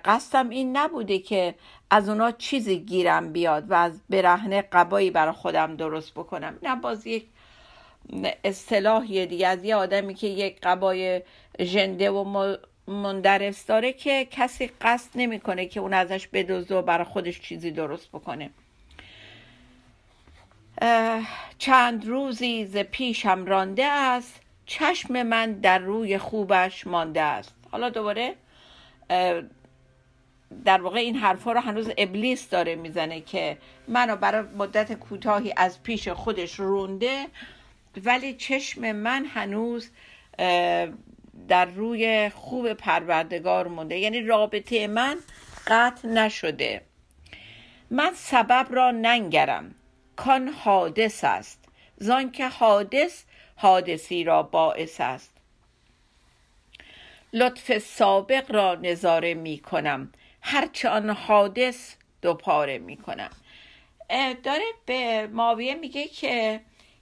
قصدم 0.06 0.50
این 0.50 0.78
نبوده 0.78 1.20
که 1.20 1.56
از 1.90 2.10
اونا 2.10 2.32
چیزی 2.32 2.80
گیرم 2.80 3.34
بیاد 3.34 3.72
و 3.72 3.74
از 3.74 4.02
برهنه 4.10 4.62
قبایی 4.62 5.12
برای 5.12 5.34
خودم 5.34 5.76
درست 5.76 6.12
بکنم. 6.14 6.58
نه 6.64 6.76
باز 6.76 7.08
یک 7.08 7.26
اصطلاحیه 8.44 9.26
دیگه. 9.26 9.48
از 9.48 9.64
یه 9.64 9.76
آدمی 9.76 10.14
که 10.14 10.28
یک 10.28 10.60
قبای 10.64 11.22
ژنده 11.62 12.12
و 12.12 12.58
مندرس 12.88 13.66
داره 13.66 13.94
که 13.94 14.28
کسی 14.32 14.68
قصد 14.82 15.10
نمی‌کنه 15.16 15.66
که 15.66 15.80
اون 15.80 15.94
ازش 15.94 16.28
بدزده 16.28 16.76
و 16.76 16.82
برای 16.82 17.06
خودش 17.06 17.42
چیزی 17.42 17.72
درست 17.72 18.10
بکنه. 18.10 18.50
چند 21.58 22.08
روزی 22.08 22.66
ز 22.66 22.78
پیشم 22.78 23.46
رانده 23.46 23.86
است. 23.86 24.42
چشم 24.66 25.24
من 25.24 25.52
در 25.52 25.80
روی 25.80 26.18
خوبش 26.18 26.88
مانده 26.88 27.22
است. 27.22 27.54
حالا 27.76 27.90
دوباره 27.90 28.36
در 30.66 30.82
واقع 30.82 31.00
این 31.00 31.16
حرفا 31.16 31.52
رو 31.52 31.60
هنوز 31.60 31.92
ابلیس 31.98 32.50
داره 32.50 32.76
می‌زنه 32.76 33.22
که 33.22 33.58
منو 33.88 34.16
برای 34.16 34.42
مدت 34.58 34.94
کوتاهی 34.94 35.54
از 35.58 35.84
پیش 35.84 36.08
خودش 36.08 36.60
رونده 36.60 37.26
ولی 38.04 38.34
چشم 38.34 38.92
من 38.92 39.26
هنوز 39.26 39.92
در 41.48 41.66
روی 41.66 42.30
خوب 42.30 42.74
پروردگار 42.74 43.68
مونده. 43.68 43.98
یعنی 43.98 44.22
رابطه 44.22 44.88
من 44.88 45.18
قطع 45.68 46.08
نشده. 46.08 46.82
من 47.92 48.12
سبب 48.14 48.68
را 48.70 48.92
ننگرم. 48.92 49.76
کان 50.16 50.48
حادث 50.48 51.24
است. 51.24 51.66
زان 51.98 52.32
که 52.32 52.48
حادث 52.48 53.24
حادثی 53.56 54.24
را 54.24 54.44
باعث 54.44 55.02
است. 55.02 55.35
لطف 57.36 57.78
سابق 57.78 58.52
را 58.52 58.76
نظاره 58.76 59.34
می 59.34 59.60
کنم. 59.60 60.12
هرچه 60.42 60.90
آن 60.90 61.10
حادث 61.10 61.96
دوپاره 62.22 62.78
می 62.78 62.98
کنم. 62.98 63.30
داره 64.44 64.64
به 64.86 65.28
ماویه 65.28 65.76
میگه 65.76 66.08
که 66.08 66.60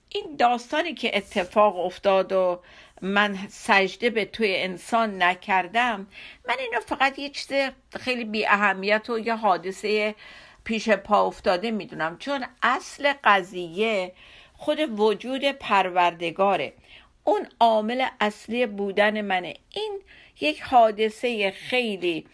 این 0.09 0.35
داستانی 0.35 0.93
که 0.93 1.17
اتفاق 1.17 1.85
افتاد 1.85 2.31
و 2.31 2.61
من 3.01 3.37
سجده 3.49 4.09
به 4.09 4.25
توی 4.25 4.55
انسان 4.55 5.23
نکردم 5.23 6.07
من 6.47 6.55
اینو 6.59 6.79
فقط 6.79 7.19
یه 7.19 7.29
چیز 7.29 7.51
خیلی 7.99 8.25
بی 8.25 8.45
اهمیت 8.45 9.09
و 9.09 9.19
یه 9.19 9.35
حادثه 9.35 10.15
پیش 10.63 10.89
پا 10.89 11.27
افتاده 11.27 11.71
می‌دونم. 11.71 12.17
چون 12.17 12.45
اصل 12.63 13.13
قضیه 13.23 14.13
خود 14.53 14.99
وجود 14.99 15.51
پروردگاره. 15.51 16.73
اون 17.23 17.47
عامل 17.59 18.05
اصلی 18.19 18.65
بودن 18.65 19.21
منه. 19.21 19.53
این 19.69 20.01
یک 20.41 20.61
حادثه 20.61 21.51
خیلی 21.51 22.25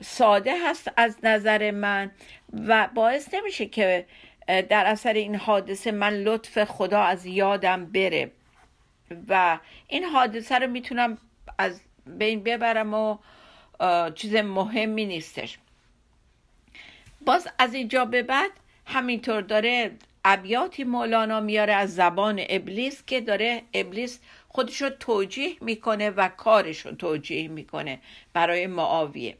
ساده 0.00 0.68
هست 0.68 0.92
از 0.96 1.16
نظر 1.22 1.70
من 1.70 2.10
و 2.66 2.88
باعث 2.94 3.34
نمیشه 3.34 3.66
که 3.66 4.06
در 4.46 4.86
اثر 4.86 5.12
این 5.12 5.34
حادثه 5.34 5.92
من 5.92 6.14
لطف 6.14 6.64
خدا 6.64 7.02
از 7.02 7.26
یادم 7.26 7.86
بره. 7.86 8.30
و 9.28 9.58
این 9.88 10.04
حادثه 10.04 10.58
رو 10.58 10.66
می‌تونم 10.66 11.18
از 11.58 11.80
بین 12.06 12.42
ببرم 12.42 12.94
و 12.94 13.18
چیز 14.14 14.34
مهمی 14.34 15.04
نیستش. 15.04 15.58
باز 17.20 17.48
از 17.58 17.74
اینجا 17.74 18.04
به 18.04 18.22
بعد 18.22 18.50
همینطور 18.86 19.40
داره 19.40 19.90
ابیاتی 20.24 20.84
مولانا 20.84 21.40
میاره 21.40 21.72
از 21.72 21.94
زبان 21.94 22.42
ابلیس 22.48 23.02
که 23.06 23.20
داره 23.20 23.62
ابلیس 23.74 24.20
خودش 24.58 24.82
رو 24.82 24.90
توجیه 24.90 25.56
می‌کنه 25.60 26.10
و 26.10 26.28
کارش 26.28 26.86
رو 26.86 26.92
توجیه 26.92 27.48
می‌کنه 27.48 28.00
برای 28.32 28.66
معاویه. 28.66 29.36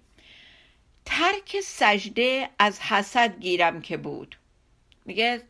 ترک 1.04 1.60
سجده 1.60 2.50
از 2.58 2.80
حسد 2.80 3.40
گیرم 3.40 3.80
که 3.80 3.96
بود. 3.96 4.36
میگه 5.04 5.42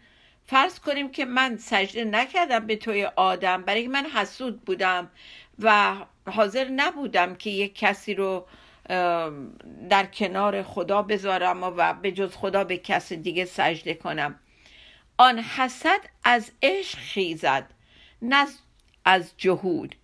فرض 0.46 0.78
کنیم 0.78 1.10
که 1.10 1.24
من 1.24 1.56
سجده 1.56 2.04
نکردم 2.04 2.66
به 2.66 2.76
توی 2.76 3.04
آدم 3.04 3.62
برای 3.62 3.88
من 3.88 4.06
حسود 4.06 4.64
بودم 4.64 5.10
و 5.58 5.96
حاضر 6.26 6.68
نبودم 6.68 7.34
که 7.34 7.50
یک 7.50 7.74
کسی 7.74 8.14
رو 8.14 8.46
در 9.90 10.06
کنار 10.06 10.62
خدا 10.62 11.02
بذارم 11.02 11.62
و 11.62 11.92
به 11.92 12.12
جز 12.12 12.36
خدا 12.36 12.64
به 12.64 12.76
کس 12.76 13.12
دیگه 13.12 13.44
سجده 13.44 13.94
کنم. 13.94 14.40
آن 15.18 15.38
حسد 15.38 16.00
از 16.24 16.50
عشق 16.62 16.98
خیزد 16.98 17.70
از 19.08 19.32
جهود. 19.36 19.94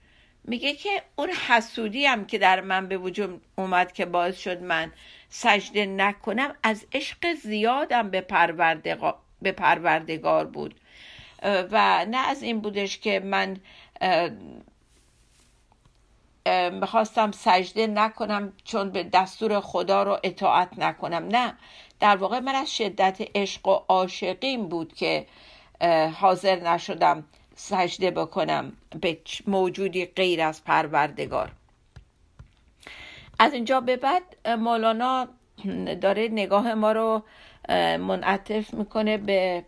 میگه 0.44 0.74
که 0.74 1.02
اون 1.16 1.30
حسودی 1.30 2.06
هم 2.06 2.26
که 2.26 2.38
در 2.38 2.60
من 2.60 2.88
به 2.88 2.98
وجود 2.98 3.42
اومد 3.56 3.92
که 3.92 4.06
باعث 4.06 4.38
شد 4.38 4.62
من 4.62 4.92
سجده 5.28 5.86
نکنم 5.86 6.54
از 6.62 6.86
عشق 6.92 7.34
زیادم 7.34 8.10
به, 8.10 8.20
به 9.42 9.52
پروردگار 9.52 10.46
بود. 10.46 10.74
و 11.42 12.04
نه 12.04 12.16
از 12.16 12.42
این 12.42 12.60
بودش 12.60 12.98
که 12.98 13.20
من 13.20 13.56
می‌خواستم 16.80 17.32
سجده 17.32 17.86
نکنم 17.86 18.52
چون 18.64 18.90
به 18.90 19.02
دستور 19.02 19.60
خدا 19.60 20.02
رو 20.02 20.18
اطاعت 20.22 20.78
نکنم. 20.78 21.28
نه 21.28 21.54
در 22.00 22.16
واقع 22.16 22.38
من 22.38 22.54
از 22.54 22.76
شدت 22.76 23.18
عشق 23.34 23.68
و 23.68 23.84
عاشقیم 23.88 24.68
بود 24.68 24.94
که 24.94 25.26
حاضر 26.14 26.56
نشدم. 26.60 27.24
سجده 27.56 28.10
بکنم 28.10 28.72
به 29.00 29.18
موجودی 29.46 30.06
غیر 30.06 30.42
از 30.42 30.64
پروردگار. 30.64 31.52
از 33.38 33.52
اینجا 33.52 33.80
به 33.80 33.96
بعد 33.96 34.48
مولانا 34.58 35.28
داره 36.00 36.28
نگاه 36.28 36.74
ما 36.74 36.92
رو 36.92 37.22
منعطف 37.98 38.74
می‌کنه 38.74 39.18
به 39.18 39.64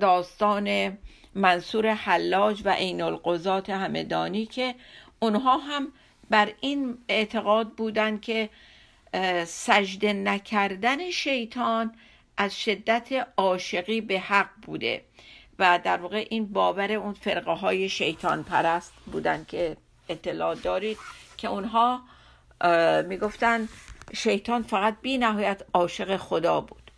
داستان 0.00 0.98
منصور 1.34 1.94
حلاج 1.94 2.62
و 2.64 2.70
عین 2.70 3.02
القضات 3.02 3.70
همدانی 3.70 4.46
که 4.46 4.74
اونها 5.18 5.56
هم 5.56 5.92
بر 6.30 6.52
این 6.60 6.98
اعتقاد 7.08 7.68
بودن 7.72 8.18
که 8.18 8.48
سجده 9.44 10.12
نکردن 10.12 11.10
شیطان 11.10 11.94
از 12.36 12.60
شدت 12.60 13.28
عاشقی 13.36 14.00
به 14.00 14.18
حق 14.20 14.48
بوده. 14.62 15.04
و 15.58 15.80
در 15.84 15.96
واقع 15.96 16.26
این 16.30 16.46
باور 16.46 16.92
اون 16.92 17.12
فرقه 17.12 17.52
های 17.52 17.88
شیطان 17.88 18.44
پرست 18.44 18.92
بودن 19.12 19.44
که 19.48 19.76
اطلاع 20.08 20.54
دارید 20.54 20.98
که 21.36 21.48
اونها 21.48 22.02
می‌گفتن 23.08 23.68
شیطان 24.14 24.62
فقط 24.62 24.96
بی 25.02 25.18
نهایت 25.18 25.62
عاشق 25.74 26.16
خدا 26.16 26.60
بود. 26.60 26.90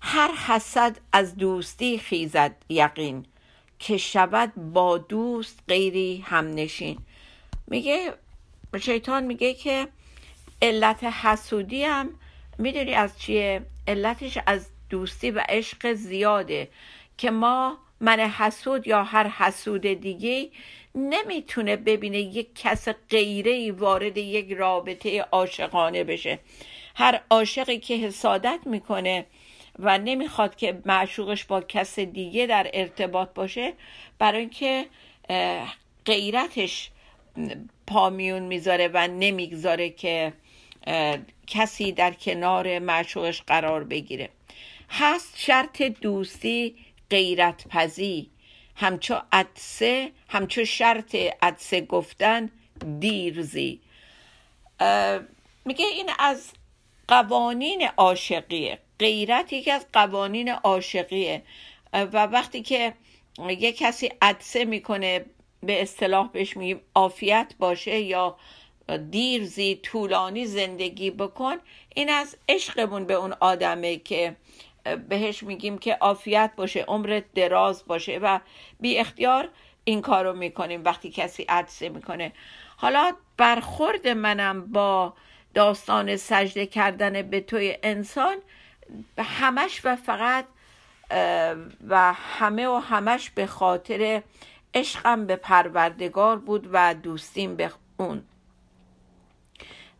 هر 0.00 0.30
حسد 0.32 0.96
از 1.12 1.36
دوستی 1.36 1.98
خیزد 1.98 2.56
یقین 2.68 3.26
که 3.78 3.96
شود 3.96 4.54
با 4.54 4.98
دوست 4.98 5.58
غیری 5.68 6.24
همنشین. 6.26 6.98
میگه 7.66 8.12
شیطان 8.80 9.24
میگه 9.24 9.54
که 9.54 9.88
علت 10.62 11.04
حسودی 11.04 11.84
هم 11.84 12.10
می‌دونی 12.58 12.94
از 12.94 13.18
چیه؟ 13.18 13.62
علتش 13.88 14.38
از 14.46 14.66
دوستی 14.90 15.30
و 15.30 15.44
عشق 15.48 15.92
زیاده. 15.92 16.68
که 17.18 17.30
ما 17.30 17.78
من 18.00 18.20
حسود 18.20 18.86
یا 18.86 19.04
هر 19.04 19.28
حسود 19.28 19.80
دیگه 19.80 20.48
نمی‌تونه 20.94 21.76
ببینه 21.76 22.18
یک 22.18 22.48
کس 22.54 22.88
غیره 23.10 23.72
وارد 23.72 24.18
یک 24.18 24.52
رابطه 24.52 25.20
عاشقانه 25.20 26.04
بشه. 26.04 26.38
هر 26.94 27.20
عاشقی 27.30 27.78
که 27.78 27.96
حسادت 27.96 28.60
می‌کنه 28.66 29.26
و 29.78 29.98
نمی‌خواد 29.98 30.56
که 30.56 30.80
معشوقش 30.86 31.44
با 31.44 31.60
کس 31.60 31.98
دیگه 31.98 32.46
در 32.46 32.70
ارتباط 32.74 33.28
باشه 33.34 33.72
برای 34.18 34.40
اینکه 34.40 34.86
غیرتش 36.04 36.90
پامیون 37.86 38.42
می‌ذاره 38.42 38.90
و 38.94 39.08
نمی‌گذاره 39.08 39.90
که 39.90 40.32
کسی 41.46 41.92
در 41.92 42.12
کنار 42.12 42.78
معشوقش 42.78 43.42
قرار 43.42 43.84
بگیره. 43.84 44.28
هست 44.90 45.34
شرط 45.38 45.82
دوستی 45.82 46.74
غیرت 47.10 47.68
پزی 47.68 48.30
همچو 48.76 49.16
عدسه 49.32 50.12
همچو 50.28 50.64
شرط 50.64 51.14
عدسه 51.42 51.80
گفتن 51.80 52.50
دیرزی. 53.00 53.80
میگه 55.64 55.86
این 55.86 56.10
از 56.18 56.52
قوانین 57.08 57.88
عاشقیه. 57.96 58.78
غیرت 58.98 59.52
یکی 59.52 59.70
از 59.70 59.86
قوانین 59.92 60.50
عاشقیه. 60.50 61.42
و 61.92 62.26
وقتی 62.26 62.62
که 62.62 62.94
یه 63.48 63.72
کسی 63.72 64.12
عدسه 64.22 64.64
می‌کنه 64.64 65.24
به 65.62 65.82
اصطلاح 65.82 66.28
بهش 66.32 66.56
میگیم 66.56 66.80
عافیت 66.94 67.54
باشه 67.58 68.00
یا 68.00 68.36
دیرزی 69.10 69.80
طولانی 69.82 70.46
زندگی 70.46 71.10
بکن 71.10 71.56
این 71.94 72.10
از 72.10 72.36
عشقمون 72.48 73.04
به 73.04 73.14
اون 73.14 73.34
آدمه 73.40 73.96
که 73.96 74.36
بهش 75.08 75.42
میگیم 75.42 75.78
که 75.78 75.94
عافیت 75.94 76.52
باشه 76.56 76.80
عمرت 76.80 77.24
دراز 77.34 77.84
باشه 77.86 78.18
و 78.18 78.40
بی 78.80 78.98
اختیار 78.98 79.48
این 79.84 80.02
کارو 80.02 80.32
می‌کنیم 80.32 80.84
وقتی 80.84 81.10
کسی 81.10 81.42
عدسه 81.42 81.88
می‌کنه. 81.88 82.32
حالا 82.76 83.12
برخورد 83.36 84.08
منم 84.08 84.72
با 84.72 85.14
داستان 85.54 86.16
سجده 86.16 86.66
کردن 86.66 87.22
به 87.22 87.40
توی 87.40 87.76
انسان 87.82 88.36
همش 89.18 89.80
و 89.84 89.96
فقط 89.96 90.44
و 91.88 92.12
همه 92.12 92.68
و 92.68 92.74
همش 92.74 93.30
به 93.30 93.46
خاطر 93.46 94.22
عشقم 94.74 95.26
به 95.26 95.36
پروردگار 95.36 96.38
بود 96.38 96.68
و 96.72 96.94
دوستیم 96.94 97.56
به 97.56 97.70
اون 97.96 98.22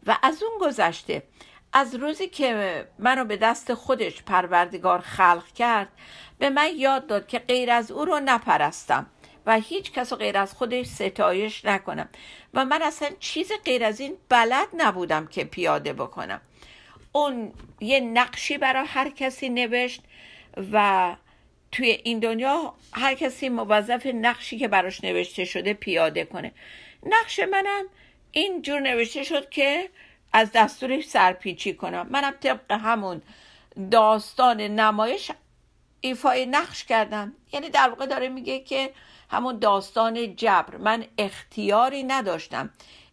و 0.06 0.18
از 0.22 0.42
اون 0.42 0.52
گذشته 0.60 1.22
از 1.76 1.94
روزی 1.94 2.26
که 2.26 2.84
منو 2.98 3.24
به 3.24 3.36
دست 3.36 3.74
خودش 3.74 4.22
پروردگار 4.22 5.00
خلق 5.00 5.52
کرد 5.54 5.88
به 6.38 6.50
من 6.50 6.68
یاد 6.76 7.06
داد 7.06 7.26
که 7.26 7.38
غیر 7.38 7.70
از 7.70 7.90
او 7.90 8.04
رو 8.04 8.20
نپرستم 8.24 9.06
و 9.46 9.60
هیچ 9.60 9.92
کس 9.92 10.12
غیر 10.12 10.38
از 10.38 10.54
خودش 10.54 10.86
ستایش 10.86 11.64
نکنم 11.64 12.08
و 12.54 12.64
من 12.64 12.82
اصلا 12.82 13.08
چیز 13.20 13.52
غیر 13.64 13.84
از 13.84 14.00
این 14.00 14.16
بلد 14.28 14.68
نبودم 14.76 15.26
که 15.26 15.44
پیاده 15.44 15.92
بکنم. 15.92 16.40
اون 17.12 17.52
یه 17.80 18.00
نقشی 18.00 18.58
برای 18.58 18.86
هر 18.86 19.10
کسی 19.10 19.48
نوشت 19.48 20.02
و 20.72 21.16
توی 21.72 22.00
این 22.04 22.18
دنیا 22.18 22.74
هر 22.92 23.14
کسی 23.14 23.48
موظف 23.48 24.06
نقشی 24.06 24.58
که 24.58 24.68
براش 24.68 25.04
نوشته 25.04 25.44
شده 25.44 25.74
پیاده 25.74 26.24
کنه. 26.24 26.52
نقش 27.02 27.38
منم 27.38 27.84
این 28.32 28.62
جور 28.62 28.80
نوشته 28.80 29.22
شد 29.22 29.48
که 29.48 29.88
از 30.32 30.50
دستورش 30.54 31.08
سرپیچی 31.08 31.74
کنم. 31.74 32.06
منم 32.10 32.34
طبق 32.40 32.72
همون 32.72 33.22
داستان 33.90 34.60
نمایش 34.60 35.30
ایفای 36.00 36.46
نقش 36.46 36.84
کردم. 36.84 37.32
یعنی 37.52 37.68
در 37.68 37.88
واقع 37.88 38.06
داره 38.06 38.28
میگه 38.28 38.60
که 38.60 38.92
همون 39.30 39.58
داستان 39.58 40.36
جبر. 40.36 40.76
من 40.76 41.04
اختیاری 41.18 42.02
نداشتم. 42.02 42.70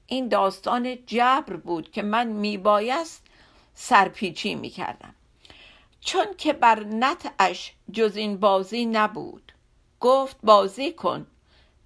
این 0.08 0.28
داستان 0.28 1.06
جبر 1.06 1.56
بود 1.56 1.92
که 1.92 2.02
من 2.02 2.28
میبایست 2.28 3.26
سرپیچی 3.76 4.56
می‌کردم. 4.56 5.16
چون 6.02 6.26
که 6.38 6.54
بر 6.54 6.80
نتعش 6.80 7.74
جز 7.92 8.16
این 8.16 8.38
بازی 8.38 8.86
نبود. 8.86 9.52
گفت 10.00 10.38
بازی 10.44 10.94
کن. 10.94 11.28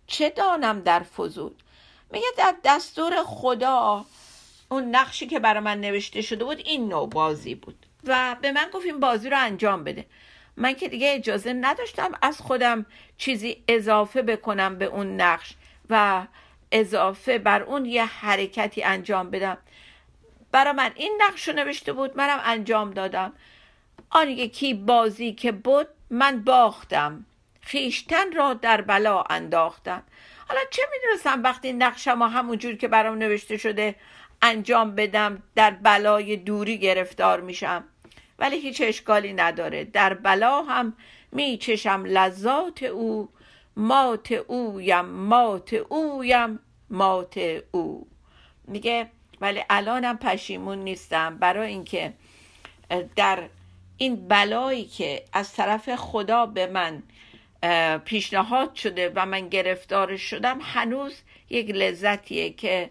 چه 0.07 0.29
دانم 0.29 0.81
در 0.81 1.03
فزود 1.03 1.63
میگه 2.11 2.27
در 2.37 2.55
دستور 2.63 3.23
خدا 3.23 4.05
اون 4.69 4.95
نقشی 4.95 5.27
که 5.27 5.39
برای 5.39 5.60
من 5.60 5.82
نوشته 5.82 6.21
شده 6.21 6.43
بود 6.43 6.60
این 6.60 6.89
نوع 6.89 7.10
بازی 7.10 7.56
بود. 7.56 7.86
و 8.03 8.36
به 8.41 8.51
من 8.51 8.69
گفت 8.73 8.86
این 8.86 8.99
بازی 8.99 9.30
رو 9.30 9.38
انجام 9.39 9.84
بده. 9.84 10.06
من 10.58 10.73
که 10.73 10.89
دیگه 10.89 11.13
اجازه 11.15 11.53
نداشتم 11.53 12.12
از 12.21 12.41
خودم 12.41 12.86
چیزی 13.17 13.63
اضافه 13.67 14.21
بکنم 14.21 14.77
به 14.77 14.86
اون 14.86 15.21
نقش 15.21 15.53
و 15.89 16.25
اضافه 16.71 17.38
بر 17.38 17.63
اون 17.63 17.86
یه 17.86 18.06
حرکتی 18.06 18.84
انجام 18.84 19.30
بدم. 19.32 19.58
برای 20.51 20.73
من 20.73 20.91
این 20.95 21.21
نقش 21.21 21.47
رو 21.47 21.53
نوشته 21.53 21.93
بود 21.93 22.17
منم 22.17 22.41
انجام 22.43 22.91
دادم. 22.91 23.34
آن 24.10 24.30
یکی 24.30 24.73
بازی 24.73 25.34
که 25.34 25.51
بود 25.51 25.88
من 26.10 26.43
باختم. 26.43 27.25
خیشتن 27.62 28.32
را 28.32 28.53
در 28.53 28.82
بلا 28.82 29.21
انداختم. 29.21 30.03
حالا 30.47 30.62
چه 30.71 30.82
می‌دونستم 30.91 31.43
وقتی 31.43 31.73
نقشم 31.73 32.21
همونجور 32.21 32.75
که 32.75 32.88
برام 32.88 33.17
نوشته 33.17 33.58
شده 33.58 33.95
انجام 34.41 34.95
بدم 34.95 35.43
در 35.56 35.71
بلای 35.71 36.36
دوری 36.38 36.78
گرفتار 36.78 37.41
میشم. 37.41 37.84
ولی 38.39 38.60
هیچ 38.60 38.82
اشکالی 38.86 39.34
نداره. 39.34 39.84
در 39.84 40.13
بلا 40.13 40.62
هم 40.63 40.93
میچشم 41.32 42.04
لذات 42.06 42.84
او. 42.84 43.30
مات 43.76 44.32
اویم 44.32 45.06
مات 45.06 45.73
اویم 45.73 46.60
مات 46.89 47.39
او. 47.71 48.08
میگه 48.67 49.08
ولی 49.41 49.63
الانم 49.69 50.17
پشیمون 50.17 50.78
نیستم. 50.78 51.38
برای 51.38 51.67
اینکه 51.67 52.13
در 53.15 53.43
این 53.97 54.28
بلایی 54.28 54.86
که 54.86 55.23
از 55.34 55.54
طرف 55.54 55.95
خدا 55.95 56.45
به 56.45 56.67
من 56.67 57.04
پیشنهاد 57.97 58.76
شده 58.76 59.12
و 59.15 59.26
من 59.26 59.50
گرفتار 59.50 60.17
شدم 60.17 60.60
هنوز 60.62 61.21
یک 61.50 61.69
لذتیه 61.69 62.50
که 62.50 62.89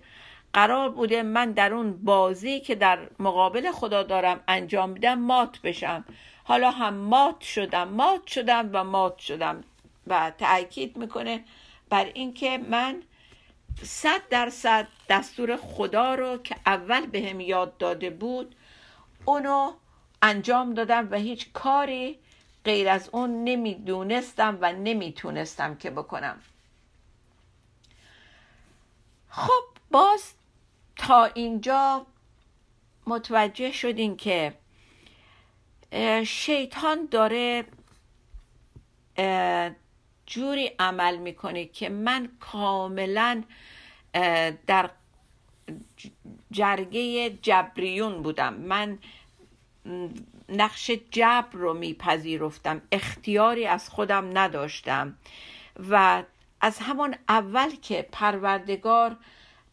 قرار 0.57 0.91
بوده 0.91 1.23
من 1.23 1.53
در 1.53 1.75
اون 1.75 2.05
بازی 2.05 2.61
که 2.61 2.75
در 2.75 2.99
مقابل 3.19 3.73
خدا 3.73 4.03
دارم 4.03 4.41
انجام 4.49 4.91
میدم 4.91 5.19
مات 5.19 5.61
بشم. 5.61 6.05
حالا 6.45 6.71
هم 6.71 6.95
مات 6.95 7.41
شدم 7.41 7.89
مات 7.89 8.27
شدم 8.27 8.71
و 8.73 8.85
مات 8.85 9.19
شدم. 9.19 9.65
و 10.07 10.33
تاکید 10.39 10.97
می‌کنه 10.97 11.45
بر 11.89 12.05
اینکه 12.05 12.59
من 12.59 13.03
صد 13.83 14.29
درصد 14.31 14.89
دستور 15.09 15.57
خدا 15.57 16.15
رو 16.15 16.39
که 16.39 16.57
اول 16.67 17.07
به 17.07 17.21
یاد 17.21 17.77
داده 17.77 18.11
بود 18.11 18.55
اونو 19.25 19.73
انجام 20.23 20.75
دادم 20.75 21.09
و 21.11 21.17
هیچ 21.17 21.53
کاری 21.53 22.19
غیر 22.65 22.89
از 22.89 23.09
اون 23.13 23.45
نمی‌دونستم 23.45 24.59
و 24.61 24.73
نمی‌تونستم 24.73 25.75
که 25.75 25.91
بکنم. 25.91 26.41
خب 29.29 29.65
باز 29.91 30.33
تا 30.97 31.25
اینجا 31.25 32.07
متوجه 33.07 33.73
شدین 33.73 34.17
که 34.17 34.55
شیطان 36.27 37.09
داره 37.11 37.65
جوری 40.27 40.71
عمل 40.79 41.17
می‌کنه 41.17 41.65
که 41.65 41.89
من 41.89 42.29
کاملا 42.41 43.43
در 44.67 44.91
جرگه 46.51 47.31
جبریون 47.31 48.23
بودم. 48.23 48.55
من 48.55 48.99
نقش 50.49 50.91
جبر 51.11 51.53
رو 51.53 51.75
میپذیرفتم 51.75 52.83
اختیاری 52.93 53.67
از 53.67 53.89
خودم 53.89 54.39
نداشتم. 54.39 55.19
و 55.91 56.23
از 56.61 56.79
همون 56.79 57.15
اول 57.29 57.71
که 57.71 58.09
پروردگار 58.13 59.17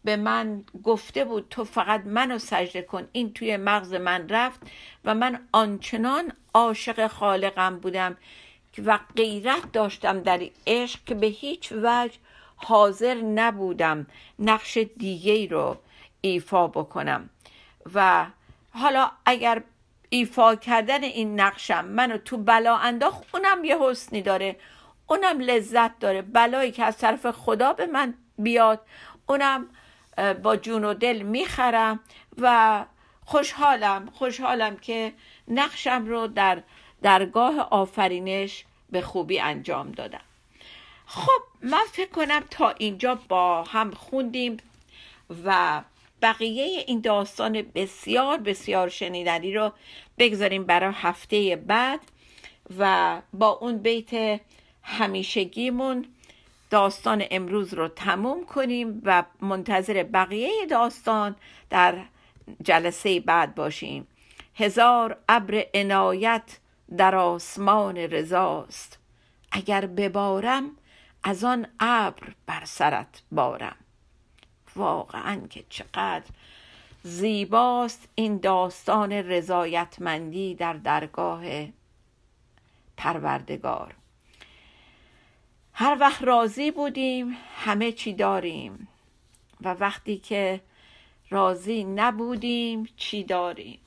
به 0.04 0.16
من 0.16 0.64
گفته 0.84 1.26
بود 1.26 1.48
تو 1.50 1.64
فقط 1.64 2.06
منو 2.06 2.38
سجده 2.40 2.82
کن 2.82 3.08
این 3.12 3.34
توی 3.34 3.58
مغز 3.58 3.94
من 3.94 4.30
رفت 4.30 4.60
و 5.06 5.16
من 5.16 5.40
آنچنان 5.52 6.34
عاشق 6.54 7.08
خالقم 7.08 7.80
بودم 7.80 8.18
و 8.86 9.00
غیرت 9.16 9.72
داشتم 9.72 10.20
در 10.20 10.42
عشق 10.68 11.00
که 11.06 11.16
به 11.16 11.28
هیچ 11.28 11.72
وجه 11.72 12.14
حاضر 12.56 13.16
نبودم 13.16 14.08
نقش 14.40 14.78
دیگه 14.78 15.48
رو 15.48 15.78
ایفا 16.22 16.68
بکنم. 16.68 17.30
و 17.96 18.26
حالا 18.74 19.12
اگر 19.26 19.64
ایفا 20.10 20.56
کردن 20.56 21.04
این 21.04 21.40
نقشم 21.40 21.86
منو 21.86 22.18
تو 22.18 22.38
بلا 22.38 22.78
انداخت 22.78 23.24
اونم 23.34 23.64
یه 23.64 23.78
حسنی 23.80 24.22
داره 24.22 24.56
اونم 25.08 25.40
لذت 25.40 26.00
داره. 26.00 26.22
بلایی 26.22 26.72
که 26.72 26.84
از 26.84 26.98
طرف 26.98 27.32
خدا 27.32 27.74
به 27.74 27.86
من 27.86 28.14
بیاد 28.38 28.82
اونم 29.28 29.68
با 30.44 30.58
جون 30.58 30.84
و 30.84 30.94
دل 30.94 31.22
می‌خرم 31.22 32.00
و 32.38 32.86
خوشحالم 33.26 34.06
خوشحالم 34.14 34.78
که 34.78 35.14
نقشم 35.48 36.06
رو 36.06 36.28
در 36.28 36.64
درگاه 37.02 37.60
آفرینش 37.60 38.66
به 38.90 39.02
خوبی 39.02 39.40
انجام 39.40 39.92
دادم. 39.92 40.22
خب 41.06 41.42
من 41.62 41.84
فکر 41.92 42.10
کنم 42.10 42.44
تا 42.52 42.70
اینجا 42.70 43.16
با 43.16 43.64
هم 43.64 43.92
خوندیم 43.92 44.58
و 45.46 45.82
بقیه 46.22 46.84
این 46.88 47.02
داستان 47.02 47.62
بسیار 47.62 48.38
بسیار 48.38 48.90
شنیدنی 48.90 49.54
رو 49.54 49.72
بگذاریم 50.18 50.64
برای 50.64 50.94
هفته 50.96 51.56
بعد 51.56 52.00
و 52.80 53.22
با 53.34 53.50
اون 53.50 53.78
بیت 53.78 54.42
همیشگیمون 54.84 56.06
داستان 56.74 57.24
امروز 57.32 57.74
رو 57.74 57.88
تموم 57.88 58.46
کنیم 58.46 59.02
و 59.06 59.24
منتظر 59.42 60.04
بقیه 60.04 60.66
داستان 60.70 61.36
در 61.70 61.98
جلسه 62.64 63.20
بعد 63.20 63.56
باشیم. 63.56 64.08
هزار 64.56 65.18
ابر 65.30 65.66
عنایت 65.74 66.58
در 66.98 67.16
آسمان 67.16 67.98
رضاست. 67.98 69.00
اگر 69.52 69.86
ببارم 69.86 70.72
از 71.24 71.44
آن 71.44 71.68
ابر 71.80 72.34
بر 72.46 72.66
سرت 72.66 73.22
بارم. 73.32 73.76
واقعا 74.76 75.48
که 75.50 75.64
چقدر 75.70 76.32
زیباست 77.04 78.10
این 78.16 78.38
داستان 78.38 79.12
رضایتمندی 79.12 80.56
در 80.56 80.74
درگاه 80.74 81.44
پروردگار. 82.98 83.96
هر 85.74 85.98
وقت 86.00 86.22
راضی 86.22 86.72
بودیم 86.72 87.38
همه 87.56 87.92
چی 87.92 88.14
داریم. 88.14 88.88
و 89.62 89.74
وقتی 89.74 90.18
که 90.18 90.62
راضی 91.30 91.84
نبودیم 91.84 92.88
چی 92.98 93.24
داریم؟ 93.24 93.80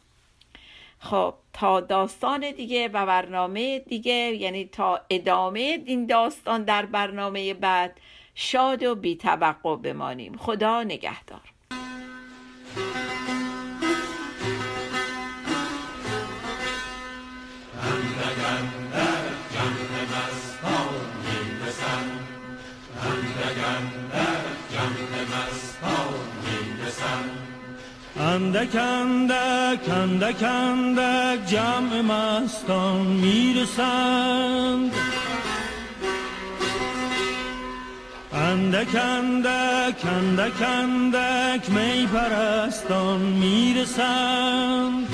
خب 0.98 1.34
تا 1.52 1.80
داستان 1.80 2.50
دیگه 2.50 2.88
و 2.88 3.06
برنامه 3.06 3.78
دیگه 3.78 4.12
یعنی 4.12 4.64
تا 4.64 5.00
ادامه 5.10 5.82
این 5.86 6.06
داستان 6.06 6.64
در 6.64 6.86
برنامه 6.86 7.54
بعد 7.54 8.00
شاد 8.34 8.82
و 8.82 8.94
بی 8.94 9.18
بمانیم. 9.82 10.36
خدا 10.36 10.82
نگهدار. 10.82 11.40
اندک 28.26 28.76
اندک 28.76 29.88
اندک 29.88 30.42
اندک 30.42 31.46
جمع 31.46 32.00
مستان 32.00 33.06
می‌رسند. 33.06 34.92
اندک 38.32 38.94
اندک 38.94 40.04
اندک 40.04 40.62
اندک 40.62 41.70
می 41.70 42.06
پرستان 42.06 43.20
می‌رسند. 43.20 45.08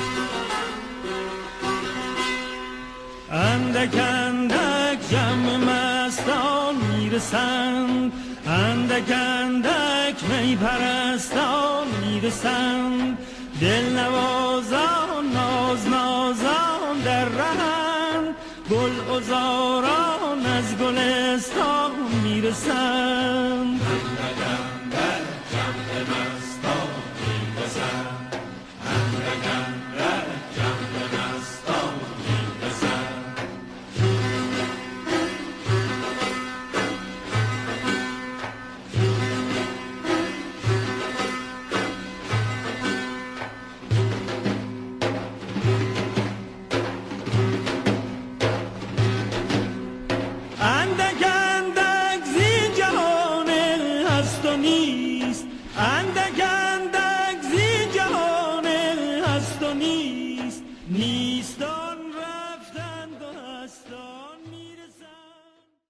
اندک 3.31 3.95
اندک 3.95 4.99
جمع 5.11 5.57
مستان 5.57 6.75
می‌رسند. 6.75 8.13
اندک 8.47 9.11
اندک 9.11 10.17
می 10.31 10.57
پرستان 10.57 11.82
می‌رسند 12.13 13.19
دل 13.61 13.99
نوازان 13.99 15.27
ناز 15.35 15.89
نازان 15.89 17.01
در 17.05 17.25
رهند 17.25 18.35
گل 18.71 19.15
ازاران 19.17 20.47
از 20.47 20.77
گلستان 20.77 21.91
می‌رسند 22.25 23.82